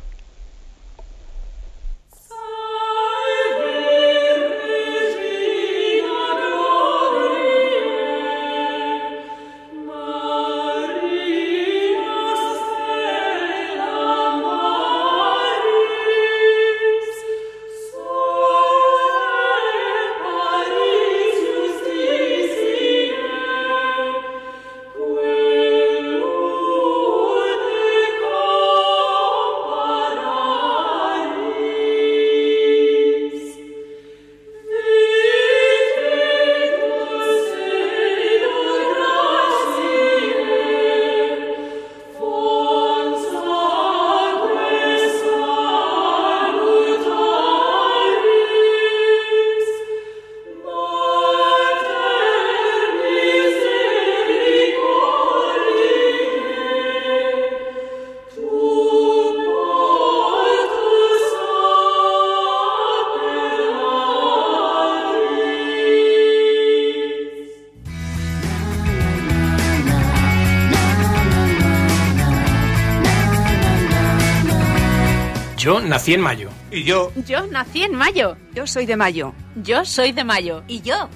[75.76, 76.50] Nací en mayo.
[76.72, 77.12] ¿Y yo?
[77.28, 78.38] Yo nací en mayo.
[78.54, 79.34] Yo soy de mayo.
[79.62, 80.64] Yo soy de mayo.
[80.68, 81.10] ¿Y yo?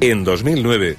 [0.00, 0.96] En 2009,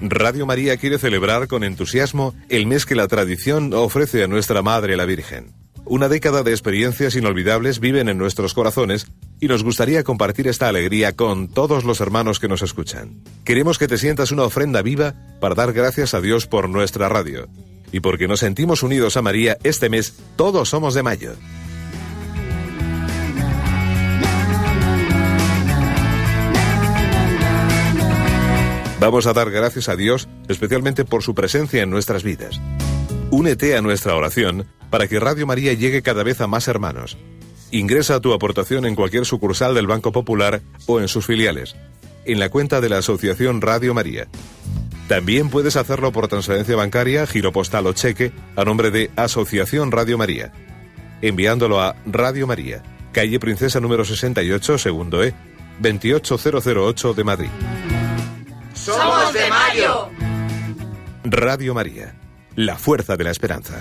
[0.00, 4.96] Radio María quiere celebrar con entusiasmo el mes que la tradición ofrece a nuestra Madre
[4.96, 5.52] la Virgen.
[5.84, 9.06] Una década de experiencias inolvidables viven en nuestros corazones
[9.38, 13.22] y nos gustaría compartir esta alegría con todos los hermanos que nos escuchan.
[13.44, 17.48] Queremos que te sientas una ofrenda viva para dar gracias a Dios por nuestra radio
[17.92, 21.32] y porque nos sentimos unidos a María este mes, todos somos de mayo.
[29.00, 32.60] Vamos a dar gracias a Dios especialmente por su presencia en nuestras vidas.
[33.30, 37.16] Únete a nuestra oración para que Radio María llegue cada vez a más hermanos.
[37.70, 41.76] Ingresa tu aportación en cualquier sucursal del Banco Popular o en sus filiales,
[42.26, 44.28] en la cuenta de la Asociación Radio María
[45.10, 50.16] también puedes hacerlo por transferencia bancaria, giro postal o cheque a nombre de Asociación Radio
[50.16, 50.52] María,
[51.20, 55.34] enviándolo a Radio María, calle Princesa número 68, segundo E,
[55.80, 57.48] 28008 de Madrid.
[58.72, 60.10] ¡Somos de Mayo!
[61.24, 62.14] Radio María,
[62.54, 63.80] la fuerza de la esperanza.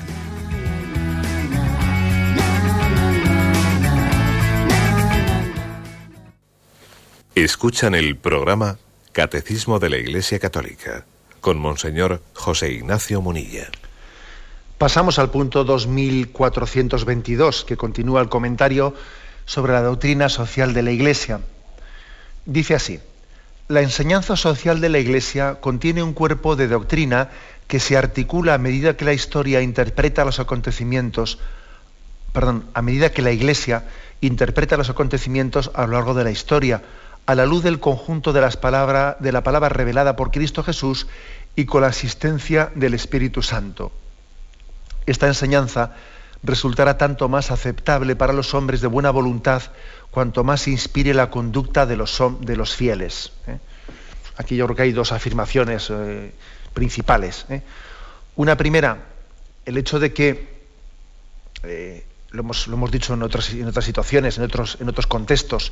[7.36, 8.80] Escuchan el programa
[9.12, 11.06] Catecismo de la Iglesia Católica
[11.42, 13.68] con Monseñor José Ignacio Munilla.
[14.78, 18.94] Pasamos al punto 2422, que continúa el comentario
[19.46, 21.42] sobre la doctrina social de la Iglesia.
[22.46, 23.00] Dice así,
[23.68, 27.30] la enseñanza social de la Iglesia contiene un cuerpo de doctrina
[27.68, 31.40] que se articula a medida que la historia interpreta los acontecimientos,
[32.34, 33.86] perdón, a medida que la Iglesia
[34.22, 36.82] interpreta los acontecimientos a lo largo de la historia,
[37.30, 38.58] a la luz del conjunto de, las
[39.20, 41.06] de la palabra revelada por Cristo Jesús
[41.56, 43.92] y con la asistencia del Espíritu Santo.
[45.06, 45.94] Esta enseñanza
[46.42, 49.62] resultará tanto más aceptable para los hombres de buena voluntad
[50.10, 53.32] cuanto más inspire la conducta de los, de los fieles.
[53.46, 53.60] ¿eh?
[54.38, 56.34] Aquí yo creo que hay dos afirmaciones eh,
[56.74, 57.46] principales.
[57.52, 57.62] ¿eh?
[58.38, 59.06] Una primera,
[59.68, 64.44] el hecho de que, lo hemos, lo, hemos, dicho en otras, en otras situaciones, en
[64.44, 65.72] otros, en otros contextos,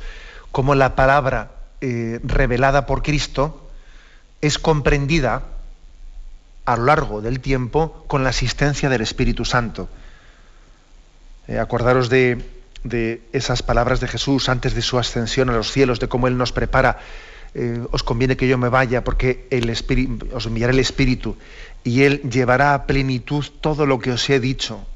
[0.52, 3.70] como la palabra revelada por Cristo
[4.40, 5.42] es comprendida
[6.64, 9.88] a lo largo del tiempo con la asistencia del Espíritu Santo.
[11.48, 12.44] acordaros de,
[12.84, 16.36] de esas palabras de Jesús antes de su ascensión a los cielos, de cómo Él
[16.36, 16.98] nos prepara.
[17.54, 19.70] Eh, os conviene que yo me vaya porque el
[20.32, 21.36] os enviaré el Espíritu
[21.82, 24.86] y Él llevará a plenitud todo lo que os he dicho.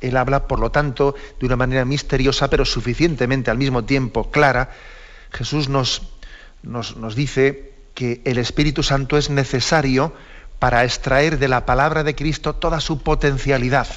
[0.00, 4.70] Él habla, por lo tanto, de una manera misteriosa, pero suficientemente al mismo tiempo clara.
[5.32, 6.02] Jesús nos,
[6.62, 10.12] nos, nos dice que el Espíritu Santo es necesario
[10.58, 13.88] para extraer de la palabra de Cristo toda su potencialidad.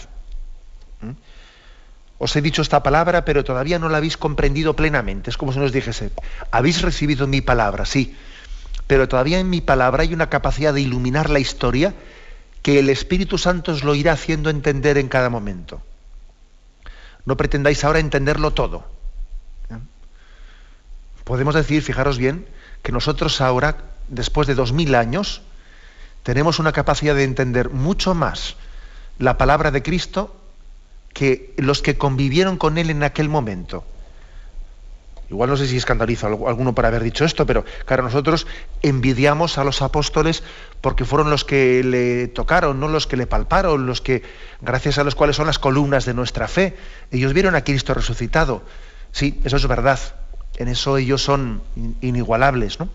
[2.17, 5.29] Os he dicho esta palabra, pero todavía no la habéis comprendido plenamente.
[5.29, 6.11] Es como si nos dijese,
[6.51, 8.15] habéis recibido mi palabra, sí,
[8.87, 11.93] pero todavía en mi palabra hay una capacidad de iluminar la historia
[12.63, 15.81] que el Espíritu Santo os lo irá haciendo entender en cada momento.
[17.25, 18.87] No pretendáis ahora entenderlo todo.
[21.23, 22.47] Podemos decir, fijaros bien,
[22.81, 25.41] que nosotros ahora, después de dos mil años,
[26.23, 28.55] tenemos una capacidad de entender mucho más
[29.19, 30.35] la palabra de Cristo
[31.13, 33.85] que los que convivieron con él en aquel momento.
[35.33, 38.45] Igual no sé si escandalizo a alguno por haber dicho esto, pero claro, nosotros
[38.83, 40.43] envidiamos a los apóstoles
[40.79, 44.21] porque fueron los que le tocaron, no los que le palparon, los que,
[44.61, 46.77] gracias a los cuales son las columnas de nuestra fe.
[47.09, 48.61] Ellos vieron a Cristo resucitado.
[49.11, 49.99] Sí, eso es verdad.
[50.57, 51.63] En eso ellos son
[52.01, 52.89] inigualables, ¿no?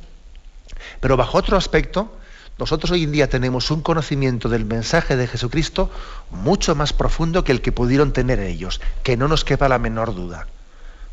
[1.00, 2.16] Pero bajo otro aspecto,
[2.56, 5.90] nosotros hoy en día tenemos un conocimiento del mensaje de Jesucristo
[6.30, 10.14] mucho más profundo que el que pudieron tener ellos, que no nos quepa la menor
[10.14, 10.46] duda.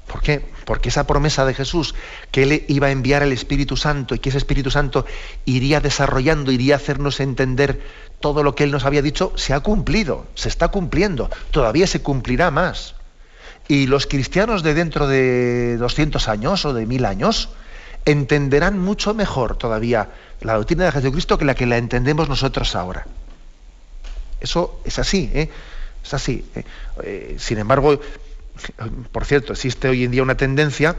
[0.07, 0.45] ¿Por qué?
[0.65, 1.95] Porque esa promesa de Jesús,
[2.31, 5.05] que Él iba a enviar el Espíritu Santo y que ese Espíritu Santo
[5.45, 7.81] iría desarrollando, iría a hacernos entender
[8.19, 12.01] todo lo que Él nos había dicho, se ha cumplido, se está cumpliendo, todavía se
[12.01, 12.95] cumplirá más.
[13.67, 17.49] Y los cristianos de dentro de 200 años o de mil años
[18.05, 20.09] entenderán mucho mejor todavía
[20.41, 23.07] la doctrina de Jesucristo que la que la entendemos nosotros ahora.
[24.39, 25.49] Eso es así, ¿eh?
[26.03, 26.45] es así.
[26.55, 26.63] ¿eh?
[27.03, 27.99] Eh, sin embargo,
[29.11, 30.95] por cierto, existe hoy en día una tendencia,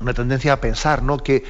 [0.00, 1.18] una tendencia a pensar, ¿no?
[1.18, 1.44] Que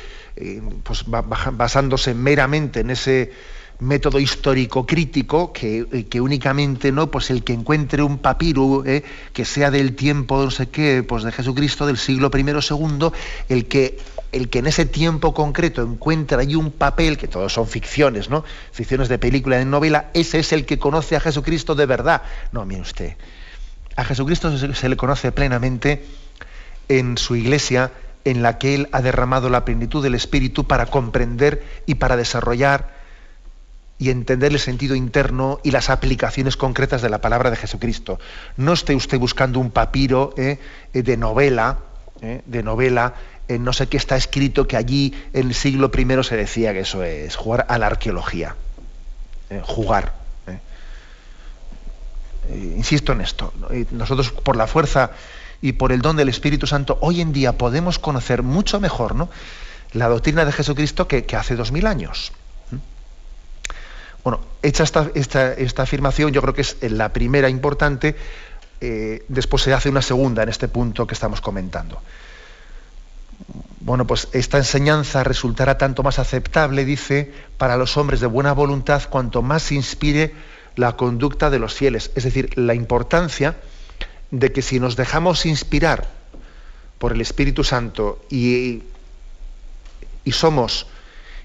[0.83, 3.33] pues, basándose meramente en ese
[3.81, 8.85] método histórico crítico que, que, únicamente no pues el que encuentre un papiro
[9.33, 13.14] que sea del tiempo no sé qué pues de Jesucristo del siglo I o segundo
[13.49, 13.97] el que
[14.33, 18.45] el que en ese tiempo concreto encuentra allí un papel, que todos son ficciones, ¿no?
[18.73, 22.23] Ficciones de película, de novela, ese es el que conoce a Jesucristo de verdad.
[22.53, 23.16] No, mire usted,
[23.96, 26.05] a Jesucristo se, le conoce plenamente
[26.88, 27.92] en su iglesia,
[28.24, 33.00] en la que Él ha derramado la plenitud del Espíritu para comprender y para desarrollar
[33.98, 38.18] y entender el sentido interno y las aplicaciones concretas de la palabra de Jesucristo.
[38.57, 40.59] No esté usted buscando un papiro ¿eh?
[40.92, 41.79] de novela,
[42.22, 42.43] ¿eh?
[42.47, 43.14] de novela
[43.59, 47.03] no sé qué está escrito que allí en el siglo I se decía que eso
[47.03, 48.55] es jugar a la arqueología.
[49.51, 50.20] Eh, jugar.
[52.51, 52.55] Eh.
[52.55, 53.53] Eh, insisto en esto.
[53.90, 55.11] Nosotros por la fuerza
[55.62, 59.28] y por el don del Espíritu Santo hoy en día podemos conocer mucho mejor ¿no?
[59.92, 62.32] la doctrina de Jesucristo que, hace dos mil años.
[64.22, 68.16] Bueno, hecha esta, esta, afirmación, yo creo que es la primera importante,
[69.28, 72.03] después se hace una segunda en este punto que estamos comentando
[73.80, 79.03] bueno, pues esta enseñanza resultará tanto más aceptable, dice, para los hombres de buena voluntad
[79.09, 80.34] cuanto más inspire
[80.77, 82.11] la conducta de los fieles.
[82.14, 83.57] Es decir, la importancia
[84.31, 86.09] de que si nos dejamos inspirar
[86.99, 88.83] por el Espíritu Santo y,
[90.25, 90.87] y somos,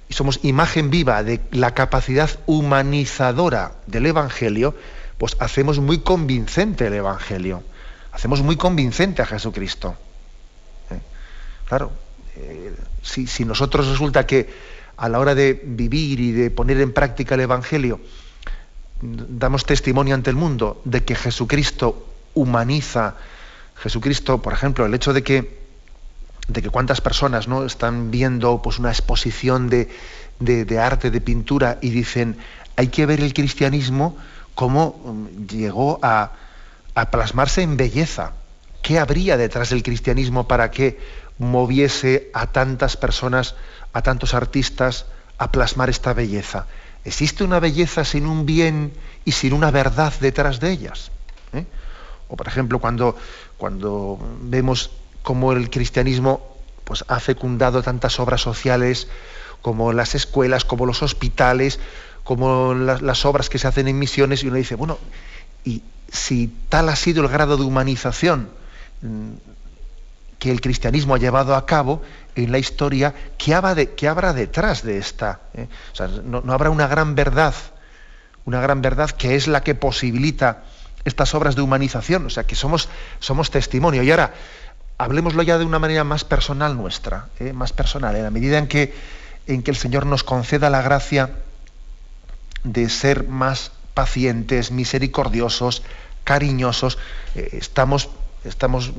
[0.09, 4.75] y somos imagen viva de la capacidad humanizadora del Evangelio,
[5.17, 7.63] pues hacemos muy convincente el Evangelio.
[8.11, 9.95] Hacemos muy convincente a Jesucristo.
[10.89, 10.99] ¿Eh?
[11.67, 11.91] Claro,
[12.35, 14.49] eh, si, nosotros resulta que
[14.97, 17.99] a la hora de vivir y de poner en práctica el Evangelio,
[19.01, 23.15] damos testimonio ante el mundo de que Jesucristo humaniza,
[23.75, 25.59] Jesucristo, por ejemplo, el hecho de que,
[26.47, 27.65] de que cuántas personas ¿no?
[27.65, 29.89] están viendo pues, una exposición de,
[30.39, 32.37] de, arte, de pintura, y dicen,
[32.75, 34.17] hay que ver el cristianismo
[34.53, 36.31] como mm, llegó a,
[36.93, 38.33] a plasmarse en belleza.
[38.81, 40.99] ¿Qué habría detrás del cristianismo para que
[41.37, 43.55] moviese a tantas personas,
[43.93, 45.05] a tantos artistas,
[45.37, 46.67] a plasmar esta belleza?
[47.05, 48.91] ¿Existe una belleza sin un bien
[49.23, 51.11] y sin una verdad detrás de ellas?
[51.53, 51.65] ¿Eh?
[52.27, 53.15] O por ejemplo, cuando,
[53.57, 54.89] cuando vemos
[55.21, 59.07] cómo el cristianismo pues, ha fecundado tantas obras sociales,
[59.61, 61.79] como las escuelas, como los hospitales,
[62.23, 64.97] como las, obras que se hacen en misiones, y uno dice, bueno,
[65.63, 68.49] y si tal ha sido el grado de humanización
[69.01, 69.33] mm,
[70.45, 72.03] que el cristianismo ha llevado a cabo
[72.35, 73.73] en la historia, ¿qué, habrá,
[74.31, 75.39] detrás de esta?
[75.55, 75.67] Eh?
[76.23, 77.55] no, no, habrá una gran verdad,
[78.45, 80.61] una gran verdad que es la que posibilita
[81.03, 82.89] estas obras de humanización, o sea, que somos,
[83.19, 84.03] somos testimonio.
[84.03, 84.35] Y ahora,
[84.99, 87.51] hablemoslo ya de una manera más personal nuestra, ¿eh?
[87.51, 88.93] más personal, en la medida en que,
[89.47, 91.31] en que el Señor nos conceda la gracia
[92.63, 95.81] de ser más pacientes, misericordiosos,
[96.23, 96.99] cariñosos,
[97.33, 98.09] eh, estamos,
[98.43, 98.91] estamos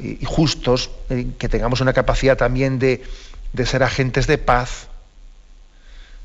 [0.00, 3.02] y justos, eh, que tengamos una capacidad también de,
[3.52, 4.88] de ser agentes de paz,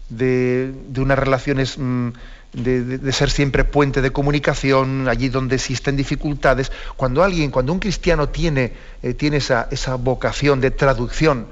[0.09, 2.09] de, de unas relaciones mm,
[2.53, 6.71] de, ser siempre puente de comunicación allí donde existen dificultades.
[6.95, 11.47] Cuando alguien, cuando un cristiano tiene, eh, tiene esa, esa, vocación de traducción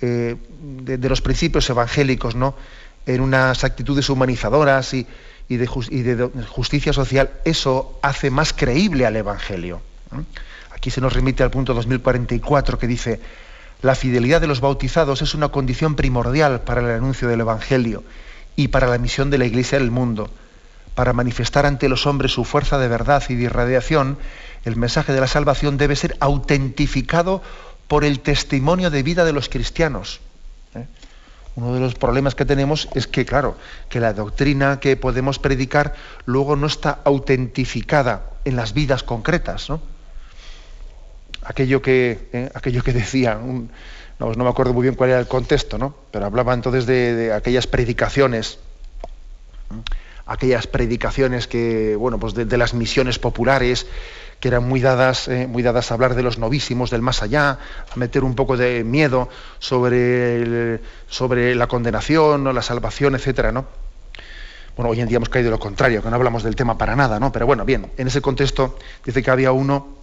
[0.00, 2.54] eh, de, los principios evangélicos, ¿no?
[3.06, 5.06] en unas actitudes humanizadoras y,
[5.48, 9.82] de, justicia social, eso hace más creíble al Evangelio.
[10.82, 13.20] Aquí se nos remite al punto 2044 que dice,
[13.82, 18.02] la fidelidad de los bautizados es una condición primordial para el anuncio del Evangelio
[18.56, 20.28] y para la misión de la Iglesia del mundo.
[20.96, 24.18] Para manifestar ante los hombres su fuerza de verdad y de irradiación,
[24.64, 27.42] el mensaje de la salvación debe ser autentificado
[27.86, 30.18] por el testimonio de vida de los cristianos.
[30.74, 30.86] ¿eh?
[31.54, 33.56] Uno de los problemas que tenemos es que, claro,
[33.88, 35.94] que la doctrina que podemos predicar
[36.26, 39.70] luego no está autentificada en las vidas concretas.
[39.70, 39.91] ¿no?
[41.44, 42.50] Aquello, que, ¿eh?
[42.54, 43.38] aquello que decía
[44.30, 45.94] no, me acuerdo muy bien cuál era el contexto, ¿no?
[46.10, 48.58] Pero hablaba entonces de, aquellas predicaciones,
[50.26, 53.86] aquellas predicaciones que, bueno, pues de, las misiones populares,
[54.38, 57.58] que eran muy dadas, eh, muy dadas a hablar de los novísimos, del más allá,
[57.90, 59.28] a meter un poco de miedo
[59.58, 63.66] sobre, sobre la condenación o la salvación, etcétera, ¿no?
[64.76, 67.20] Bueno, hoy en día hemos caído lo contrario, que no hablamos del tema para nada,
[67.20, 67.30] ¿no?
[67.30, 70.01] Pero bueno, bien, en ese contexto dice que había uno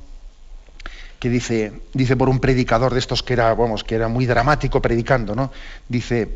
[1.19, 4.81] que dice, dice por un predicador de estos que era, vamos, que era muy dramático
[4.81, 5.51] predicando, ¿no?
[5.87, 6.29] Dice,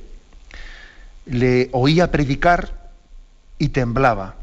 [1.26, 2.92] le oía predicar
[3.58, 4.36] y temblaba,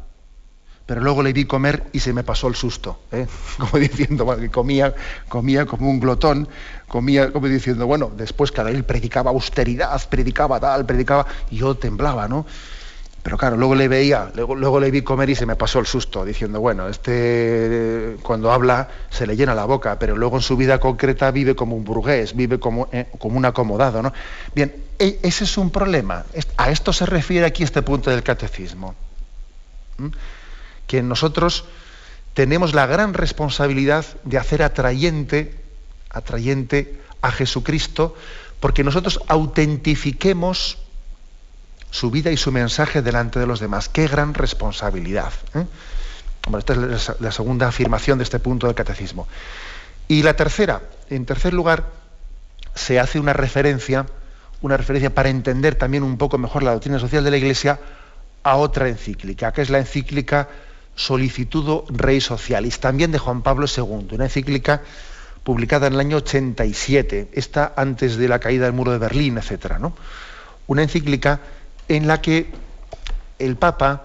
[0.86, 3.26] pero luego le vi comer y se me pasó el susto, ¿eh?
[3.59, 4.95] como diciendo, que comía,
[5.28, 6.49] comía como un glotón,
[6.88, 12.28] comía como diciendo, bueno, después cada él predicaba austeridad, predicaba tal, predicaba, y yo temblaba,
[12.28, 12.47] ¿no?
[13.23, 16.25] Pero claro, luego le veía, luego, le vi comer y se me pasó el susto,
[16.25, 20.81] diciendo, bueno, este cuando habla se le llena la boca, pero luego en su vida
[20.81, 24.03] concreta vive como un burgués, vive como, eh, como un acomodado.
[24.03, 24.12] ¿no?
[24.55, 26.25] Bien, e, ese es un problema.
[26.57, 28.95] A esto se refiere aquí este punto del catecismo.
[30.87, 31.66] Que nosotros
[32.33, 35.61] tenemos la gran responsabilidad de hacer atrayente,
[36.09, 38.16] atrayente a Jesucristo,
[38.61, 40.79] porque nosotros autentifiquemos
[41.91, 43.88] su vida y su mensaje delante de los demás.
[43.88, 45.32] Qué gran responsabilidad.
[45.55, 45.66] ¿eh?
[46.59, 49.28] esta es la segunda afirmación de este punto del catecismo.
[50.09, 51.84] Y la tercera, en tercer lugar,
[52.74, 54.07] se hace una referencia,
[54.62, 57.78] una referencia para entender también un poco mejor la doctrina social de la Iglesia
[58.43, 60.49] a otra encíclica, que es la encíclica
[60.95, 64.82] Solicitudo Rei Socialis, también de Juan Pablo II, una encíclica
[65.45, 69.78] publicada en el año 87, esta antes de la caída del muro de Berlín, etc.
[69.78, 69.95] ¿no?
[70.66, 71.41] Una encíclica
[71.91, 72.47] en la que
[73.41, 74.05] el Papa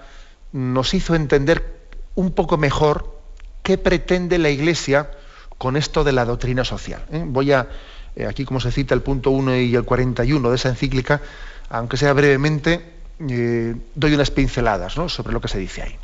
[0.52, 3.20] nos hizo entender un poco mejor
[3.62, 5.12] qué pretende la Iglesia
[5.60, 7.06] con esto de la doctrina social.
[7.12, 7.24] ¿eh?
[7.24, 7.68] Voy a,
[8.16, 11.22] eh, aquí como se cita el punto 1 y el 41 de esa encíclica,
[11.70, 15.96] aunque sea brevemente, eh, doy unas pinceladas sobre lo que se dice ahí.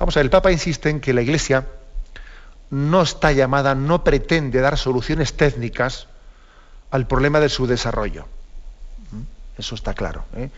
[0.00, 1.68] Vamos a ver, el Papa insiste en que la Iglesia
[2.70, 6.08] no está llamada, no pretende dar soluciones técnicas
[6.90, 8.26] al problema de su desarrollo.
[9.58, 10.24] Eso está claro.
[10.36, 10.50] ¿eh?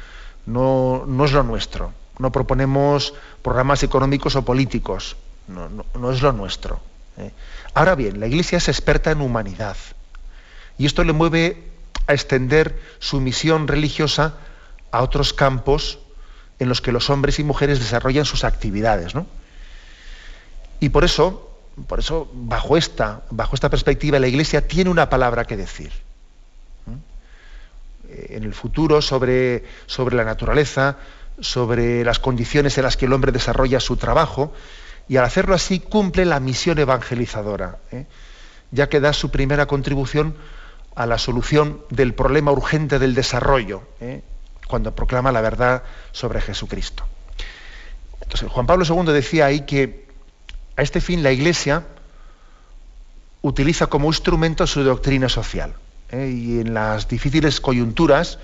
[0.47, 1.93] No, no, es lo nuestro.
[2.19, 5.17] No proponemos programas económicos o políticos.
[5.49, 6.81] No, no, es lo nuestro.
[7.19, 7.33] ¿eh?
[7.75, 9.77] Ahora bien, la Iglesia es experta en humanidad.
[10.79, 11.71] Y esto le mueve
[12.07, 14.35] a extender su misión religiosa
[14.91, 15.99] a otros campos
[16.59, 19.13] en los que los hombres y mujeres desarrollan sus actividades.
[20.79, 21.51] Y por eso,
[21.89, 26.04] por eso, bajo esta, bajo esta perspectiva, la Iglesia tiene una palabra que decir
[28.09, 30.97] en el futuro sobre, sobre la naturaleza,
[31.41, 34.53] sobre las condiciones en las que el hombre desarrolla su trabajo,
[35.09, 38.07] y al hacerlo así cumple la misión evangelizadora, ¿eh?
[38.71, 40.37] ya que da su primera contribución
[40.95, 44.23] a la solución del problema urgente del desarrollo, ¿eh?
[44.69, 45.83] cuando proclama la verdad
[46.13, 47.05] sobre Jesucristo.
[48.23, 50.07] Entonces, Juan Pablo II decía ahí que
[50.77, 51.85] a este fin la Iglesia
[53.43, 55.75] utiliza como instrumento su doctrina social.
[56.15, 56.31] ¿Eh?
[56.31, 58.39] Y en las difíciles coyunturas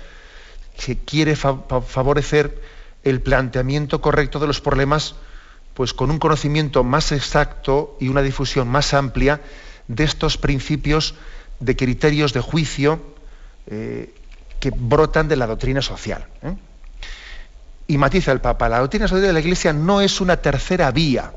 [0.77, 2.61] se quiere favorecer
[3.03, 5.15] el planteamiento correcto de los problemas
[5.73, 9.41] pues con un conocimiento más exacto y una difusión más amplia
[9.87, 11.15] de estos principios
[11.59, 13.01] de criterios de juicio
[13.67, 14.13] eh,
[14.59, 16.27] que brotan de la doctrina social.
[16.43, 16.55] ¿eh?
[17.87, 21.33] Y matiza el Papa, la doctrina social de la Iglesia no es una tercera vía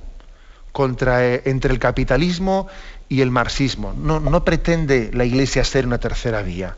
[0.73, 2.69] contra, entre el capitalismo
[3.09, 3.93] y el marxismo.
[3.93, 6.77] No, pretende la Iglesia ser una tercera vía,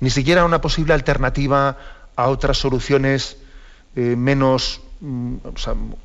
[0.00, 1.76] ni siquiera una posible alternativa
[2.16, 3.38] a otras soluciones
[3.94, 5.36] menos Mm,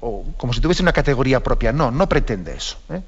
[0.02, 1.72] o como si tuviese una categoría propia.
[1.72, 2.78] No, no pretende eso.
[2.90, 3.02] ¿eh?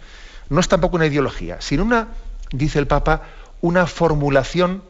[0.49, 2.09] No es tampoco una ideología, sino una,
[2.51, 3.23] dice el Papa,
[3.61, 4.83] una formulación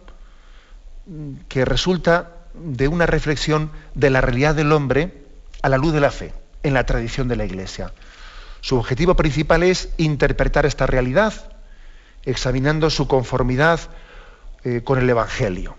[1.07, 5.23] mm, que resulta de una reflexión de la realidad del hombre
[5.63, 7.91] a la luz de la fe, en la tradición de la Iglesia.
[8.61, 11.33] Su objetivo principal es interpretar esta realidad,
[12.25, 13.79] examinando su conformidad
[14.63, 15.75] eh, con el Evangelio.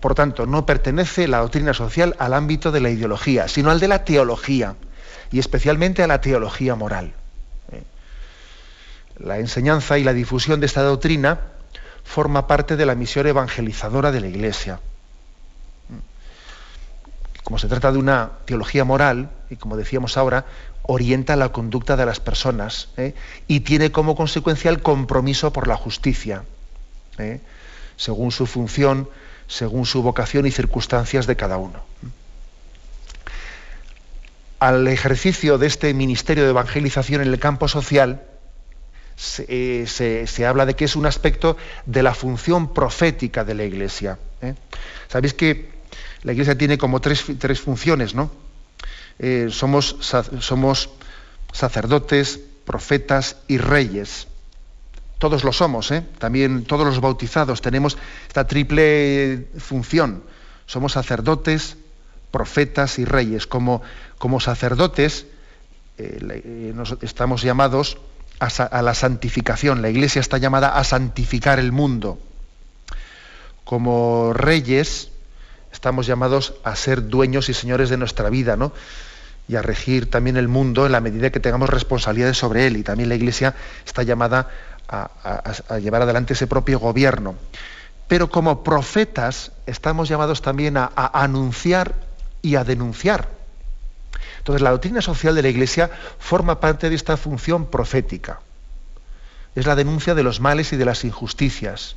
[0.00, 3.88] Por tanto, no pertenece la doctrina social al ámbito de la ideología, sino al de
[3.88, 4.74] la teología,
[5.30, 7.12] y especialmente a la teología moral.
[7.70, 7.84] ¿eh?
[9.18, 11.40] La enseñanza y la difusión de esta doctrina
[12.02, 14.80] forma parte de la misión evangelizadora de la Iglesia.
[17.44, 20.44] Como se trata de una teología moral, y como decíamos ahora,
[20.90, 23.14] orienta la conducta de las personas ¿eh?
[23.46, 26.44] y tiene como consecuencia el compromiso por la justicia,
[27.18, 27.40] ¿eh?
[27.96, 29.08] según su función
[29.48, 31.82] según su vocación y circunstancias de cada uno.
[34.60, 38.22] Al ejercicio de este ministerio de evangelización en el campo social,
[39.16, 44.18] se, eh, habla de que es un aspecto de la función profética de la Iglesia.
[45.08, 45.70] Sabéis que
[46.22, 47.22] la Iglesia tiene como tres,
[47.60, 48.30] funciones, ¿no?
[49.18, 49.96] Eh, somos,
[50.40, 50.90] somos
[51.52, 54.28] sacerdotes, profetas y reyes
[55.18, 56.04] todos lo somos, ¿eh?
[56.18, 57.98] también todos los bautizados tenemos
[58.28, 60.22] esta triple función.
[60.66, 61.76] Somos sacerdotes,
[62.30, 63.46] profetas y reyes.
[63.46, 63.82] Como,
[64.18, 65.26] como sacerdotes
[65.98, 67.98] eh, eh, estamos llamados
[68.38, 69.82] a, a, la santificación.
[69.82, 72.20] La iglesia está llamada a santificar el mundo.
[73.64, 75.10] Como reyes
[75.72, 78.72] estamos llamados a ser dueños y señores de nuestra vida, ¿no?
[79.48, 82.76] Y a regir también el mundo en la medida que tengamos responsabilidades sobre él.
[82.76, 83.54] Y también la Iglesia
[83.86, 84.48] está llamada
[84.88, 87.34] a, llevar adelante ese propio gobierno.
[88.06, 91.94] Pero como profetas estamos llamados también a, anunciar
[92.42, 93.28] y a denunciar.
[94.38, 98.40] Entonces la doctrina social de la Iglesia forma parte de esta función profética.
[99.54, 101.96] Es la denuncia de los males y de las injusticias.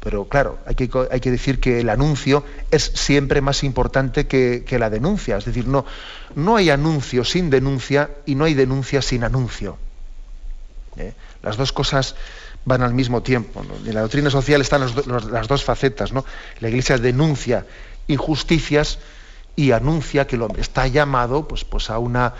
[0.00, 5.36] Pero claro, hay que, decir que el anuncio es siempre más importante que, la denuncia.
[5.36, 5.84] Es decir, no,
[6.36, 9.76] no hay anuncio sin denuncia y no hay denuncia sin anuncio.
[10.96, 11.14] ¿eh?
[11.42, 12.14] Las dos cosas
[12.64, 13.64] van al mismo tiempo.
[13.84, 16.12] En la doctrina social están las dos facetas.
[16.12, 16.24] ¿no?
[16.60, 17.66] La Iglesia denuncia
[18.08, 18.98] injusticias
[19.54, 22.34] y anuncia que el hombre está llamado pues, pues a, una,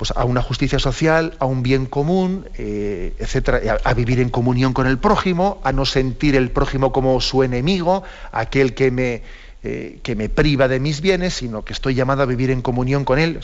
[0.00, 4.72] pues a una justicia social, a un bien común, eh, etcétera, a, vivir en comunión
[4.72, 9.22] con el prójimo, a no sentir el prójimo como su enemigo, aquel que me,
[9.62, 13.04] eh, que me priva de mis bienes, sino que estoy llamado a vivir en comunión
[13.04, 13.40] con él.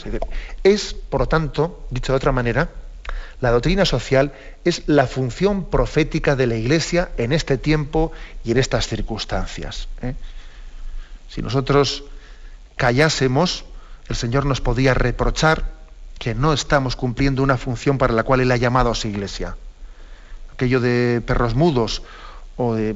[0.63, 2.71] Es, por lo tanto, dicho de otra manera,
[3.39, 4.33] la doctrina social
[4.65, 8.11] es la función profética de la Iglesia en este tiempo
[8.43, 9.89] y en estas circunstancias.
[10.01, 10.15] ¿eh?
[11.29, 12.05] Si nosotros
[12.77, 13.63] callásemos,
[14.09, 15.76] el Señor nos podía reprochar
[16.17, 19.55] que no estamos cumpliendo una función para la cual Él ha llamado a su Iglesia.
[20.53, 22.01] Aquello de perros mudos
[22.55, 22.95] o de,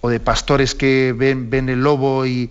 [0.00, 2.50] o de pastores que ven, ven el lobo y,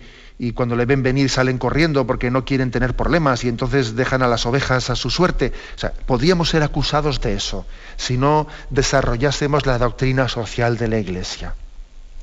[0.54, 4.26] cuando le ven venir salen corriendo porque no quieren tener problemas y entonces dejan a
[4.26, 5.52] las ovejas a su suerte.
[5.76, 7.66] O sea, podríamos ser acusados de eso
[7.96, 11.54] si no desarrollásemos la doctrina social de la Iglesia.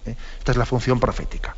[0.08, 0.16] ¿eh?
[0.40, 1.56] Esta es la función profética.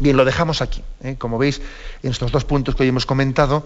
[0.00, 0.82] Bien, lo dejamos aquí.
[1.02, 1.16] ¿eh?
[1.18, 1.62] Como veis,
[2.02, 3.64] en estos dos puntos que hoy hemos comentado,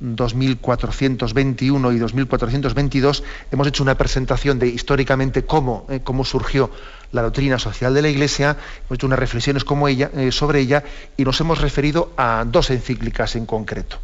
[0.00, 6.70] 2421 y 2422, hemos hecho una presentación de históricamente cómo, eh, cómo surgió
[7.12, 10.84] la doctrina social de la Iglesia, hemos hecho unas reflexiones eh, sobre ella
[11.16, 13.98] y nos hemos referido a dos encíclicas en concreto,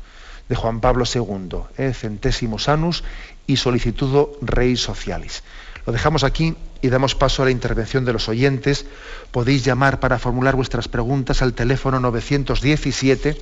[0.48, 3.04] de Juan Pablo II, eh, Centésimos Anus
[3.46, 5.42] y Solicitudo Rei Socialis.
[5.86, 8.86] Lo dejamos aquí y damos paso a la intervención de los oyentes.
[9.30, 13.36] Podéis llamar para formular vuestras preguntas al teléfono 917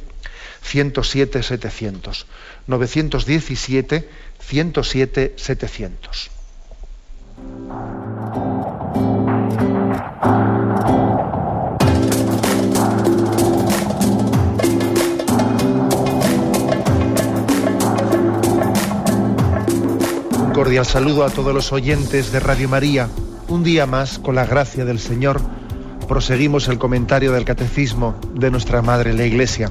[0.63, 2.27] 107 700.
[2.67, 4.09] 917
[4.39, 6.31] 107 700.
[20.39, 23.09] Un cordial saludo a todos los oyentes de Radio María.
[23.49, 25.41] Un día más, con la gracia del Señor,
[26.07, 29.71] proseguimos el comentario del Catecismo de nuestra Madre la Iglesia.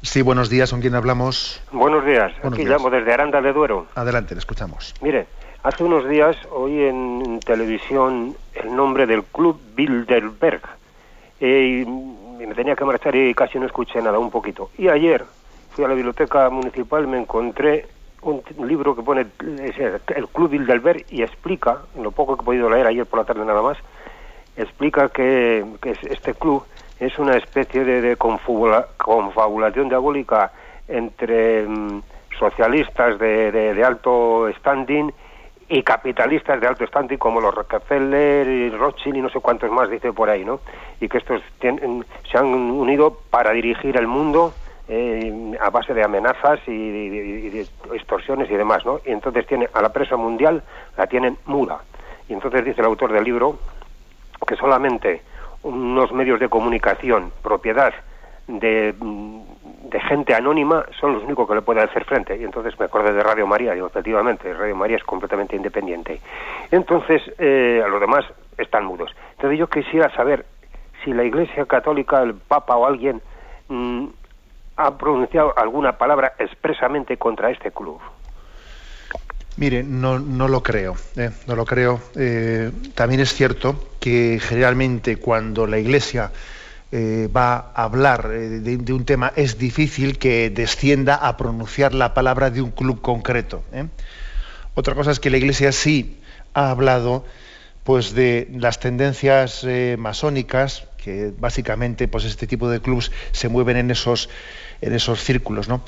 [0.03, 1.63] Sí, buenos días, ¿con quién hablamos?
[1.73, 2.73] Buenos días, Buenos aquí días.
[2.73, 3.87] llamo desde Aranda de Duero.
[3.95, 4.95] Adelante, le escuchamos.
[5.01, 5.27] Mire,
[5.63, 10.61] hace unos días oí en televisión el nombre del Club Bilderberg
[11.41, 14.71] eh, y me tenía que marchar y casi no escuché nada, un poquito.
[14.77, 15.25] Y ayer
[15.71, 17.87] fui a la biblioteca municipal, me encontré
[18.25, 19.27] un libro que pone
[19.63, 23.25] ese, el Club Bilderberg y explica, lo poco que he podido leer ayer por la
[23.25, 23.79] tarde nada más,
[24.57, 26.65] explica que, es- este club
[26.99, 30.53] es una especie de, de confabula- confabulación diabólica
[30.89, 32.03] entre mm,
[32.39, 35.13] socialistas de, de- de alto standing
[35.69, 39.89] y capitalistas de alto standing como los Rockefeller y Rothschild y no sé cuántos más
[39.89, 40.61] dice por ahí, ¿no?
[41.01, 44.55] Y que estos tienen- se han unido para dirigir el mundo
[44.89, 49.01] eh, a base de amenazas y, de extorsiones y demás, ¿no?
[49.05, 50.63] Y entonces tiene a la presa mundial
[50.97, 51.81] la tienen muda.
[52.29, 53.59] Y entonces dice el autor del libro
[54.47, 55.23] que solamente
[55.63, 57.95] unos medios de comunicación, propiedad
[58.47, 59.41] de, mm,
[59.89, 62.37] de gente anónima, son los únicos que le pueden hacer frente.
[62.37, 66.21] Y entonces me acordé de Radio María, digo, efectivamente, Radio María es completamente independiente.
[66.71, 68.25] Entonces, eh, a los demás
[68.59, 69.15] están mudos.
[69.33, 70.45] Entonces yo quisiera saber
[71.05, 73.21] si la Iglesia Católica, el Papa o alguien,
[73.69, 74.07] mm,
[74.77, 78.01] ha pronunciado alguna palabra expresamente contra este club.
[79.57, 81.31] Mire, no, no lo creo, ¿eh?
[81.47, 82.01] no lo creo.
[82.17, 86.33] Eh, también es cierto que generalmente cuando la Iglesia
[86.91, 92.15] eh, va a hablar de, de un tema es difícil que descienda a pronunciar la
[92.15, 93.63] palabra de un club concreto.
[94.75, 96.21] Otra cosa es que la Iglesia sí
[96.53, 97.25] ha hablado
[97.85, 99.65] pues de las tendencias
[99.99, 104.31] masónicas que básicamente pues este tipo de clubes se mueven en esos
[104.81, 105.83] en esos círculos, ¿no?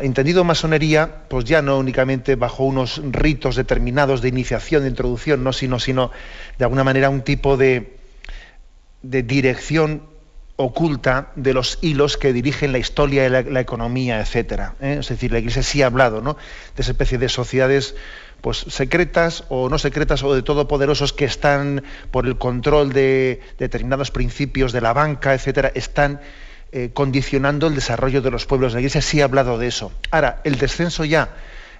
[0.00, 5.52] Entendido masonería, pues ya no únicamente bajo unos ritos determinados de iniciación, de introducción, no,
[5.52, 6.10] sino, sino
[6.58, 7.96] de alguna manera un tipo de,
[9.02, 10.02] de dirección
[10.56, 14.74] oculta de los hilos que dirigen la historia, la, economía, etcétera.
[14.80, 14.96] ¿eh?
[15.00, 16.36] Es decir, la Iglesia sí ha hablado ¿no?
[16.76, 17.94] de esa especie de sociedades
[18.44, 24.10] pues secretas o no secretas o de todopoderosos que están por el control de determinados
[24.10, 26.20] principios de la banca, etcétera, están
[26.72, 28.74] eh, condicionando el desarrollo de los pueblos.
[28.74, 29.92] La Iglesia sí ha hablado de eso.
[30.10, 31.30] Ahora, el descenso ya,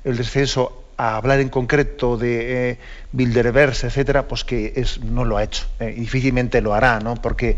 [0.05, 2.79] el descenso a hablar en concreto de eh,
[3.13, 5.67] Bilderberg, etcétera, pues que es, no lo ha hecho.
[5.81, 7.17] eh, difícilmente lo hará, ¿no?
[7.17, 7.57] Porque,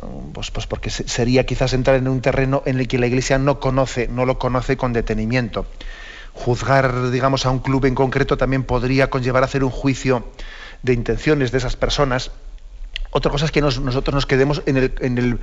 [0.00, 3.08] mm, pues, pues porque se- sería quizás entrar en un terreno en el que la
[3.08, 5.66] Iglesia no conoce, no lo conoce con detenimiento.
[6.36, 10.24] Juzgar, digamos, a un club en concreto también podría conllevar a hacer un juicio
[10.82, 12.30] de intenciones de esas personas.
[13.10, 15.38] Otra cosa es que nos- nosotros nos quedemos en, el, en, el-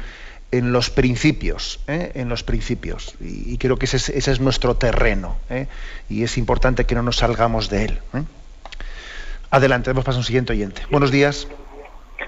[0.52, 2.12] en los principios, ¿eh?
[2.14, 3.16] en los principios.
[3.20, 5.38] Y, y creo que ese es, ese es nuestro terreno.
[5.50, 5.68] ¿eh?
[6.10, 8.00] Y es importante que no nos salgamos de él.
[8.14, 8.22] ¿eh?
[9.50, 10.84] Adelante, vamos pasar a un siguiente oyente.
[10.92, 11.48] Buenos días.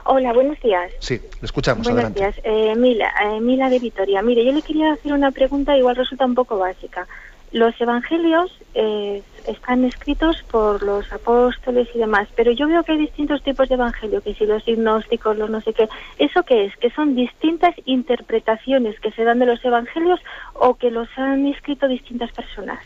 [0.05, 0.91] Hola, buenos días.
[0.99, 1.83] Sí, le escuchamos.
[1.87, 2.19] Buenos adelante.
[2.19, 2.35] días.
[2.43, 4.21] Eh, Mila, eh, Mila de Vitoria.
[4.21, 7.07] Mire, yo le quería hacer una pregunta, igual resulta un poco básica.
[7.55, 12.97] Los evangelios eh, están escritos por los apóstoles y demás, pero yo veo que hay
[12.97, 15.87] distintos tipos de evangelio, que si los gnósticos, los no sé qué.
[16.17, 16.75] ¿Eso qué es?
[16.75, 20.19] ¿Que son distintas interpretaciones que se dan de los evangelios
[20.53, 22.79] o que los han escrito distintas personas?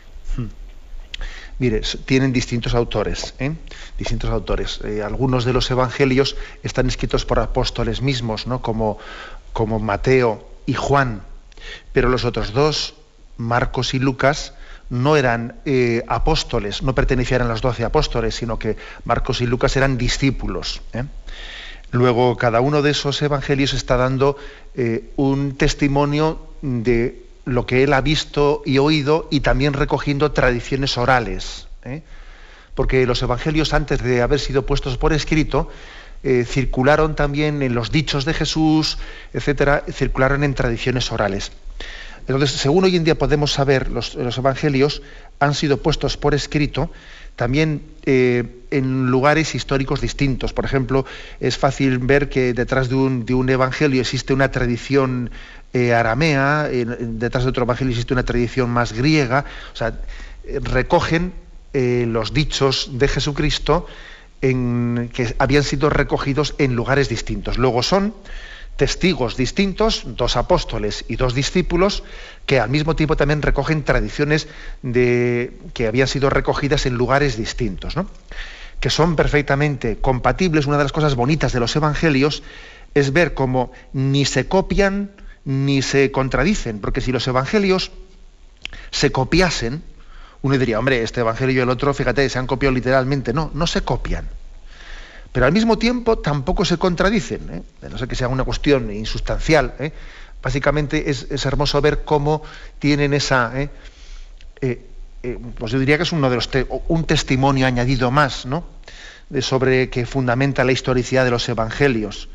[1.58, 3.52] Mire, s- tienen distintos autores, ¿eh?
[3.98, 4.80] distintos autores.
[4.84, 8.62] Eh, algunos de los evangelios están escritos por apóstoles mismos, ¿no?
[8.62, 8.98] Como,
[9.52, 11.22] como Mateo y Juan,
[11.92, 12.94] pero los otros dos,
[13.36, 14.54] Marcos y Lucas,
[14.90, 19.76] no eran eh, apóstoles, no pertenecían a los doce apóstoles, sino que Marcos y Lucas
[19.76, 20.82] eran discípulos.
[20.92, 21.04] ¿eh?
[21.92, 24.36] Luego, cada uno de esos evangelios está dando
[24.74, 30.98] eh, un testimonio de lo que él ha visto y oído y también recogiendo tradiciones
[30.98, 31.68] orales.
[32.74, 35.70] Porque los evangelios, antes de haber sido puestos por escrito,
[36.22, 38.98] circularon también en los dichos de Jesús,
[39.32, 41.50] etcétera, circularon en tradiciones orales.
[42.26, 45.02] Entonces, según hoy en día podemos saber, los, evangelios
[45.38, 46.90] han sido puestos por escrito
[47.36, 50.52] también eh, en lugares históricos distintos.
[50.52, 51.06] Por ejemplo,
[51.40, 55.30] es fácil ver que detrás de un, evangelio existe una tradición
[55.72, 59.44] eh, aramea, detrás de otro evangelio existe una tradición más griega.
[59.72, 59.98] O sea,
[60.62, 61.32] recogen
[61.72, 63.86] eh, los dichos de Jesucristo
[64.42, 67.58] en- que habían sido recogidos en lugares distintos.
[67.58, 68.14] Luego son
[68.80, 72.02] testigos distintos, dos apóstoles y dos discípulos,
[72.46, 74.48] que al mismo tiempo también recogen tradiciones
[74.80, 78.06] de, que habían sido recogidas en lugares distintos, ¿no?
[78.80, 80.64] que son perfectamente compatibles.
[80.64, 82.42] Una de las cosas bonitas de los evangelios
[82.94, 85.10] es ver cómo ni se copian
[85.44, 87.90] ni se contradicen, porque si los evangelios
[88.90, 89.82] se copiasen,
[90.40, 93.34] uno diría, hombre, este evangelio y el otro, fíjate, se han copiado literalmente.
[93.34, 94.39] No, no se copian
[95.32, 97.62] pero al mismo tiempo tampoco se contradicen, ¿eh?
[97.82, 99.74] de no sé que sea una cuestión insustancial.
[99.78, 99.92] ¿eh?
[100.42, 102.42] Básicamente es, hermoso ver cómo
[102.78, 103.70] tienen esa, ¿eh?
[104.62, 104.86] Eh,
[105.58, 108.64] pues yo diría que es uno de los te- un testimonio añadido más, ¿no?
[109.28, 112.28] De sobre que fundamenta la historicidad de los evangelios.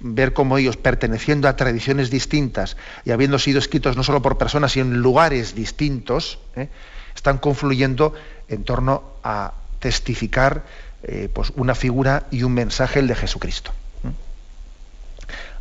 [0.00, 4.72] Ver cómo ellos, perteneciendo a tradiciones distintas y habiendo sido escritos no solo por personas,
[4.72, 6.38] sino en lugares distintos,
[7.14, 8.14] están confluyendo
[8.48, 10.64] en torno a testificar
[11.02, 13.72] eh, pues una figura y un mensaje, el de Jesucristo.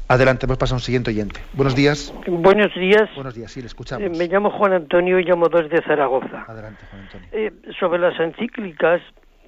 [0.09, 1.39] Adelante, pues pasa a un siguiente oyente.
[1.53, 2.11] Buenos días.
[2.25, 3.13] Buenos días.
[3.13, 4.07] Buenos días, sí, le escuchamos.
[4.07, 6.45] Eh, me llamo Juan Antonio y llamo desde Zaragoza.
[6.47, 7.27] Adelante, Juan Antonio.
[7.31, 9.01] Eh, sobre las encíclicas,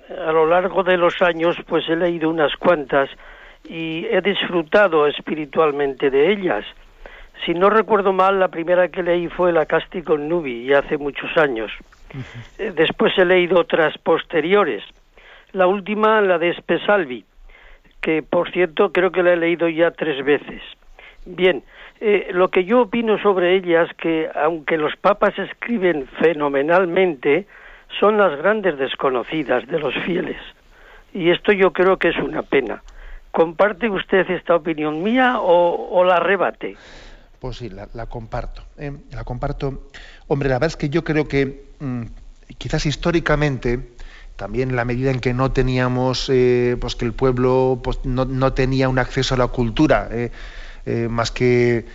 [0.07, 3.09] a lo largo de los años, pues he leído unas cuantas
[3.67, 6.63] y he disfrutado espiritualmente de ellas.
[7.43, 11.35] Si no recuerdo mal, la primera que leí fue la Cástico Nubi, y hace muchos
[11.37, 11.71] años.
[12.59, 14.83] Eh, después he leído otras posteriores.
[15.53, 17.25] La última, la de Spesalvi,
[18.01, 20.61] que por cierto creo que la he leído ya tres veces.
[21.25, 21.63] Bien,
[21.99, 27.45] eh, lo que yo opino sobre ellas que aunque los papas escriben fenomenalmente,
[27.99, 30.37] son las grandes desconocidas de los fieles.
[31.13, 32.81] Y esto yo creo que es una pena.
[33.31, 36.75] ¿Comparte usted esta opinión mía o, o la rebate?
[37.39, 38.63] Pues sí, la, la comparto.
[38.77, 38.91] ¿eh?
[39.11, 39.89] La comparto.
[40.27, 42.03] Hombre, la verdad es que yo creo que mm,
[42.57, 43.91] quizás históricamente,
[44.41, 48.53] también la medida en que no teníamos, eh, pues que el pueblo pues, no, no
[48.53, 50.31] tenía un acceso a la cultura, eh,
[50.87, 51.85] eh, más que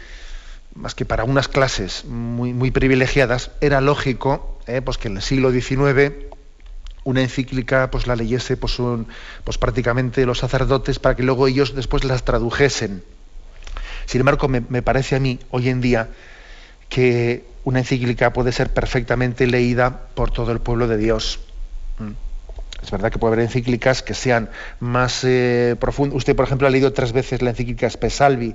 [0.77, 5.51] más que para unas clases muy, muy privilegiadas, era lógico pues que en el siglo
[5.51, 6.13] XIX
[7.03, 8.77] una encíclica pues la leyese pues,
[9.43, 13.03] pues prácticamente los sacerdotes para que luego ellos después las tradujesen.
[14.05, 16.11] Sin embargo, me, me parece a mí hoy en día
[16.89, 21.41] que una encíclica puede ser perfectamente leída por todo el pueblo de Dios.
[21.99, 22.26] Mm.
[22.87, 26.19] Es verdad que puede haber encíclicas que sean más eh, profundas.
[26.19, 28.55] Usted, por ejemplo, ha leído tres veces la encíclica Spesalvi.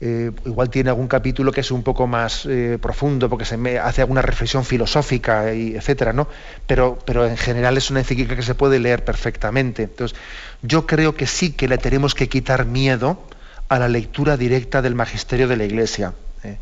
[0.00, 4.00] Eh, igual tiene algún capítulo que es un poco más eh, profundo porque se hace
[4.00, 6.28] alguna reflexión filosófica y etcétera, ¿no?
[6.66, 9.82] Pero, pero en general es una encíclica que se puede leer perfectamente.
[9.82, 10.18] Entonces,
[10.62, 13.22] yo creo que sí que le tenemos que quitar miedo
[13.68, 16.14] a la lectura directa del magisterio de la Iglesia.
[16.42, 16.56] ¿eh?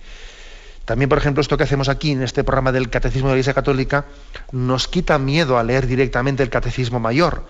[0.91, 3.55] También, por ejemplo, esto que hacemos aquí en este programa del Catecismo de la Iglesia
[3.55, 4.07] Católica
[4.51, 7.47] nos quita miedo a leer directamente el Catecismo Mayor.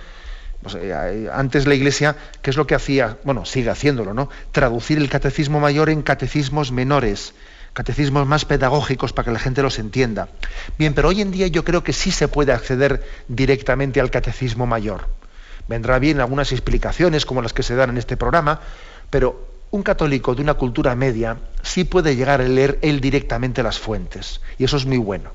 [0.62, 3.16] Pues, eh, antes la Iglesia, ¿qué es lo que hacía?
[3.24, 4.28] Bueno, sigue haciéndolo, ¿no?
[4.53, 7.32] Traducir el Catecismo Mayor en catecismos menores,
[7.72, 10.28] catecismos más pedagógicos para que la gente los entienda.
[10.76, 14.66] Bien, pero hoy en día yo creo que sí se puede acceder directamente al Catecismo
[14.66, 15.07] Mayor.
[15.66, 18.61] Vendrá bien algunas explicaciones como las que se dan en este programa,
[19.09, 23.79] pero un católico de una cultura media sí puede llegar a leer él directamente las
[23.79, 25.31] fuentes, y eso es muy bueno.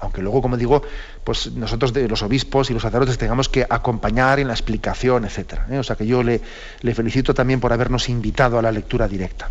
[0.00, 0.82] Aunque luego, como digo,
[1.24, 5.66] pues nosotros de los obispos y los sacerdotes tengamos que acompañar en la explicación, etcétera.
[5.70, 5.78] ¿eh?
[5.78, 6.40] O sea que yo le,
[6.80, 9.50] le felicito también por habernos invitado a la lectura directa.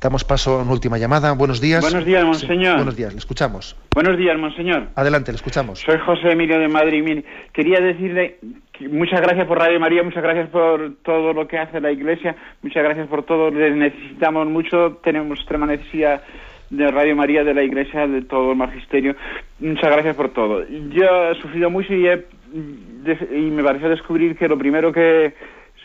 [0.00, 1.32] Damos paso a una última llamada.
[1.32, 1.80] Buenos días.
[1.80, 2.76] Buenos días, monseñor.
[2.76, 3.76] buenos días, le escuchamos.
[3.94, 4.88] Buenos días, monseñor.
[4.94, 5.80] Adelante, le escuchamos.
[5.80, 7.24] Soy José Emilio de Madrid.
[7.52, 8.38] quería decirle
[8.80, 12.82] muchas gracias por Radio María, muchas gracias por todo lo que hace la Iglesia, muchas
[12.82, 13.50] gracias por todo.
[13.50, 16.22] Les necesitamos mucho, tenemos extrema necesidad
[16.70, 19.14] de Radio María, de la Iglesia, de todo el magisterio.
[19.60, 20.64] Muchas gracias por todo.
[20.68, 25.34] Yo he sufrido mucho y, y me pareció descubrir que lo primero que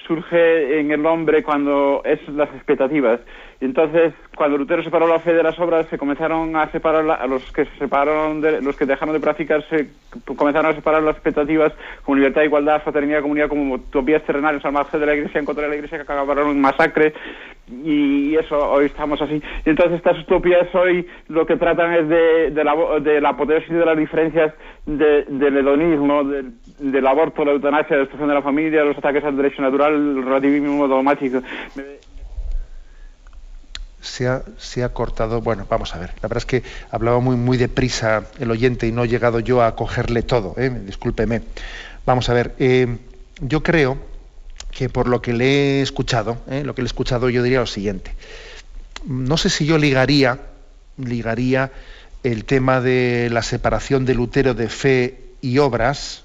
[0.07, 3.21] surge en el hombre cuando es las expectativas.
[3.61, 7.43] Entonces, cuando Lutero separó la fe de las obras, se comenzaron a separar a los
[7.51, 9.87] que se separaron de, los que dejaron de practicar, se
[10.35, 11.71] comenzaron a separar las expectativas
[12.03, 15.65] como libertad, igualdad, fraternidad, comunidad, como utopías terrenales al margen de la Iglesia, en contra
[15.65, 17.13] de la Iglesia, que acabaron en masacre.
[17.85, 19.39] Y eso, hoy estamos así.
[19.63, 23.69] Y entonces estas utopías hoy lo que tratan es de, de la, de la apoteosis
[23.69, 24.53] de las diferencias
[24.87, 29.61] del hedonismo, del, aborto, la eutanasia, la destrucción de la familia, los ataques al derecho
[29.61, 31.41] natural, el relativismo dogmático
[34.01, 35.41] se ha, se ha cortado.
[35.41, 36.09] Bueno, vamos a ver.
[36.21, 39.63] La verdad es que hablaba muy, muy deprisa el oyente y no he llegado yo
[39.63, 40.55] a cogerle todo.
[40.57, 40.69] ¿eh?
[40.85, 41.43] Discúlpeme.
[42.05, 42.55] Vamos a ver.
[42.59, 42.97] Eh,
[43.39, 43.97] yo creo
[44.71, 46.63] que por lo que le he escuchado, ¿eh?
[46.63, 48.15] lo que le he escuchado, yo diría lo siguiente.
[49.05, 50.39] No sé si yo ligaría,
[50.97, 51.71] ligaría
[52.23, 56.23] el tema de la separación del Lutero de fe y obras.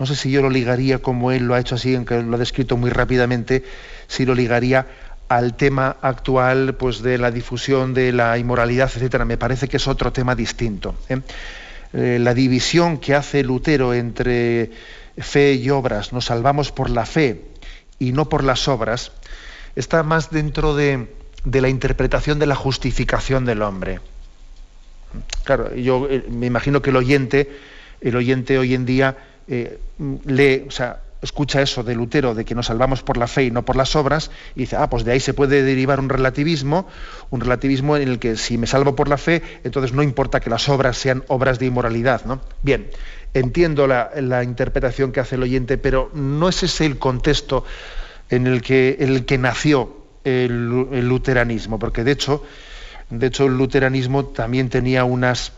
[0.00, 2.38] No sé si yo lo ligaría como él lo ha hecho así, aunque lo ha
[2.38, 3.64] descrito muy rápidamente,
[4.08, 4.86] si lo ligaría
[5.30, 9.86] al tema actual pues, de la difusión de la inmoralidad, etcétera, me parece que es
[9.86, 10.96] otro tema distinto.
[11.08, 11.20] ¿eh?
[11.92, 14.72] Eh, la división que hace Lutero entre
[15.16, 17.44] fe y obras, nos salvamos por la fe
[18.00, 19.12] y no por las obras,
[19.76, 21.06] está más dentro de,
[21.44, 24.00] la interpretación de la justificación del hombre.
[25.44, 27.56] Claro, yo eh, me imagino que el oyente,
[28.00, 29.16] el oyente hoy en día
[29.46, 33.50] lee, o sea, escucha eso de Lutero, de que nos salvamos por la fe y
[33.50, 36.88] no por las obras, y dice, ah, pues de ahí se puede derivar un relativismo,
[37.30, 40.50] un relativismo en el que si me salvo por la fe, entonces no importa que
[40.50, 42.24] las obras sean obras de inmoralidad.
[42.24, 42.40] ¿no?
[42.62, 42.90] Bien,
[43.34, 47.64] entiendo la, interpretación que hace el oyente, pero no es ese el contexto
[48.28, 52.44] en el que, nació el, el luteranismo, porque de hecho,
[53.10, 55.52] de hecho el luteranismo también tenía unas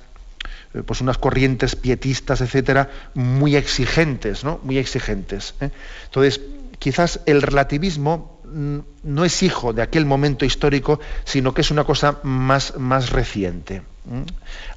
[0.86, 4.60] pues unas corrientes pietistas, etcétera, muy exigentes, ¿no?
[4.62, 5.54] Muy exigentes.
[5.60, 5.70] ¿eh?
[6.04, 6.40] Entonces,
[6.78, 11.84] quizás el relativismo mm, no es hijo de aquel momento histórico, sino que es una
[11.84, 13.82] cosa más, más reciente.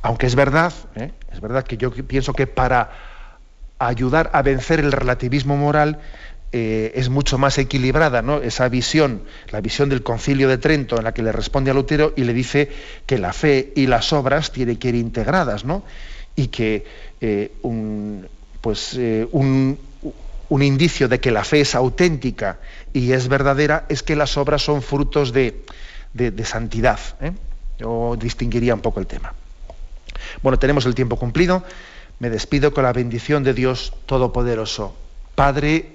[0.02, 1.12] Aunque es verdad, ¿eh?
[1.32, 2.92] es verdad que yo pienso que para
[3.80, 6.00] ayudar a vencer el relativismo moral,
[6.58, 8.42] eh, es mucho más equilibrada, ¿no?
[8.42, 12.14] Esa visión, la visión del concilio de Trento, en la que le responde a Lutero
[12.16, 12.72] y le dice
[13.06, 15.84] que la fe y las obras tienen que ir integradas, ¿no?
[16.34, 16.86] Y que
[17.20, 18.26] eh, un,
[18.62, 19.78] pues, eh, un,
[20.50, 22.60] indicio de que la fe es auténtica
[22.94, 25.66] y es verdadera es que las obras son frutos de,
[26.14, 27.02] de santidad.
[27.78, 29.34] Yo distinguiría un poco el tema.
[30.42, 31.66] Bueno, tenemos el tiempo cumplido.
[32.20, 34.96] Me despido con la bendición de Dios Todopoderoso,
[35.36, 35.95] Padre,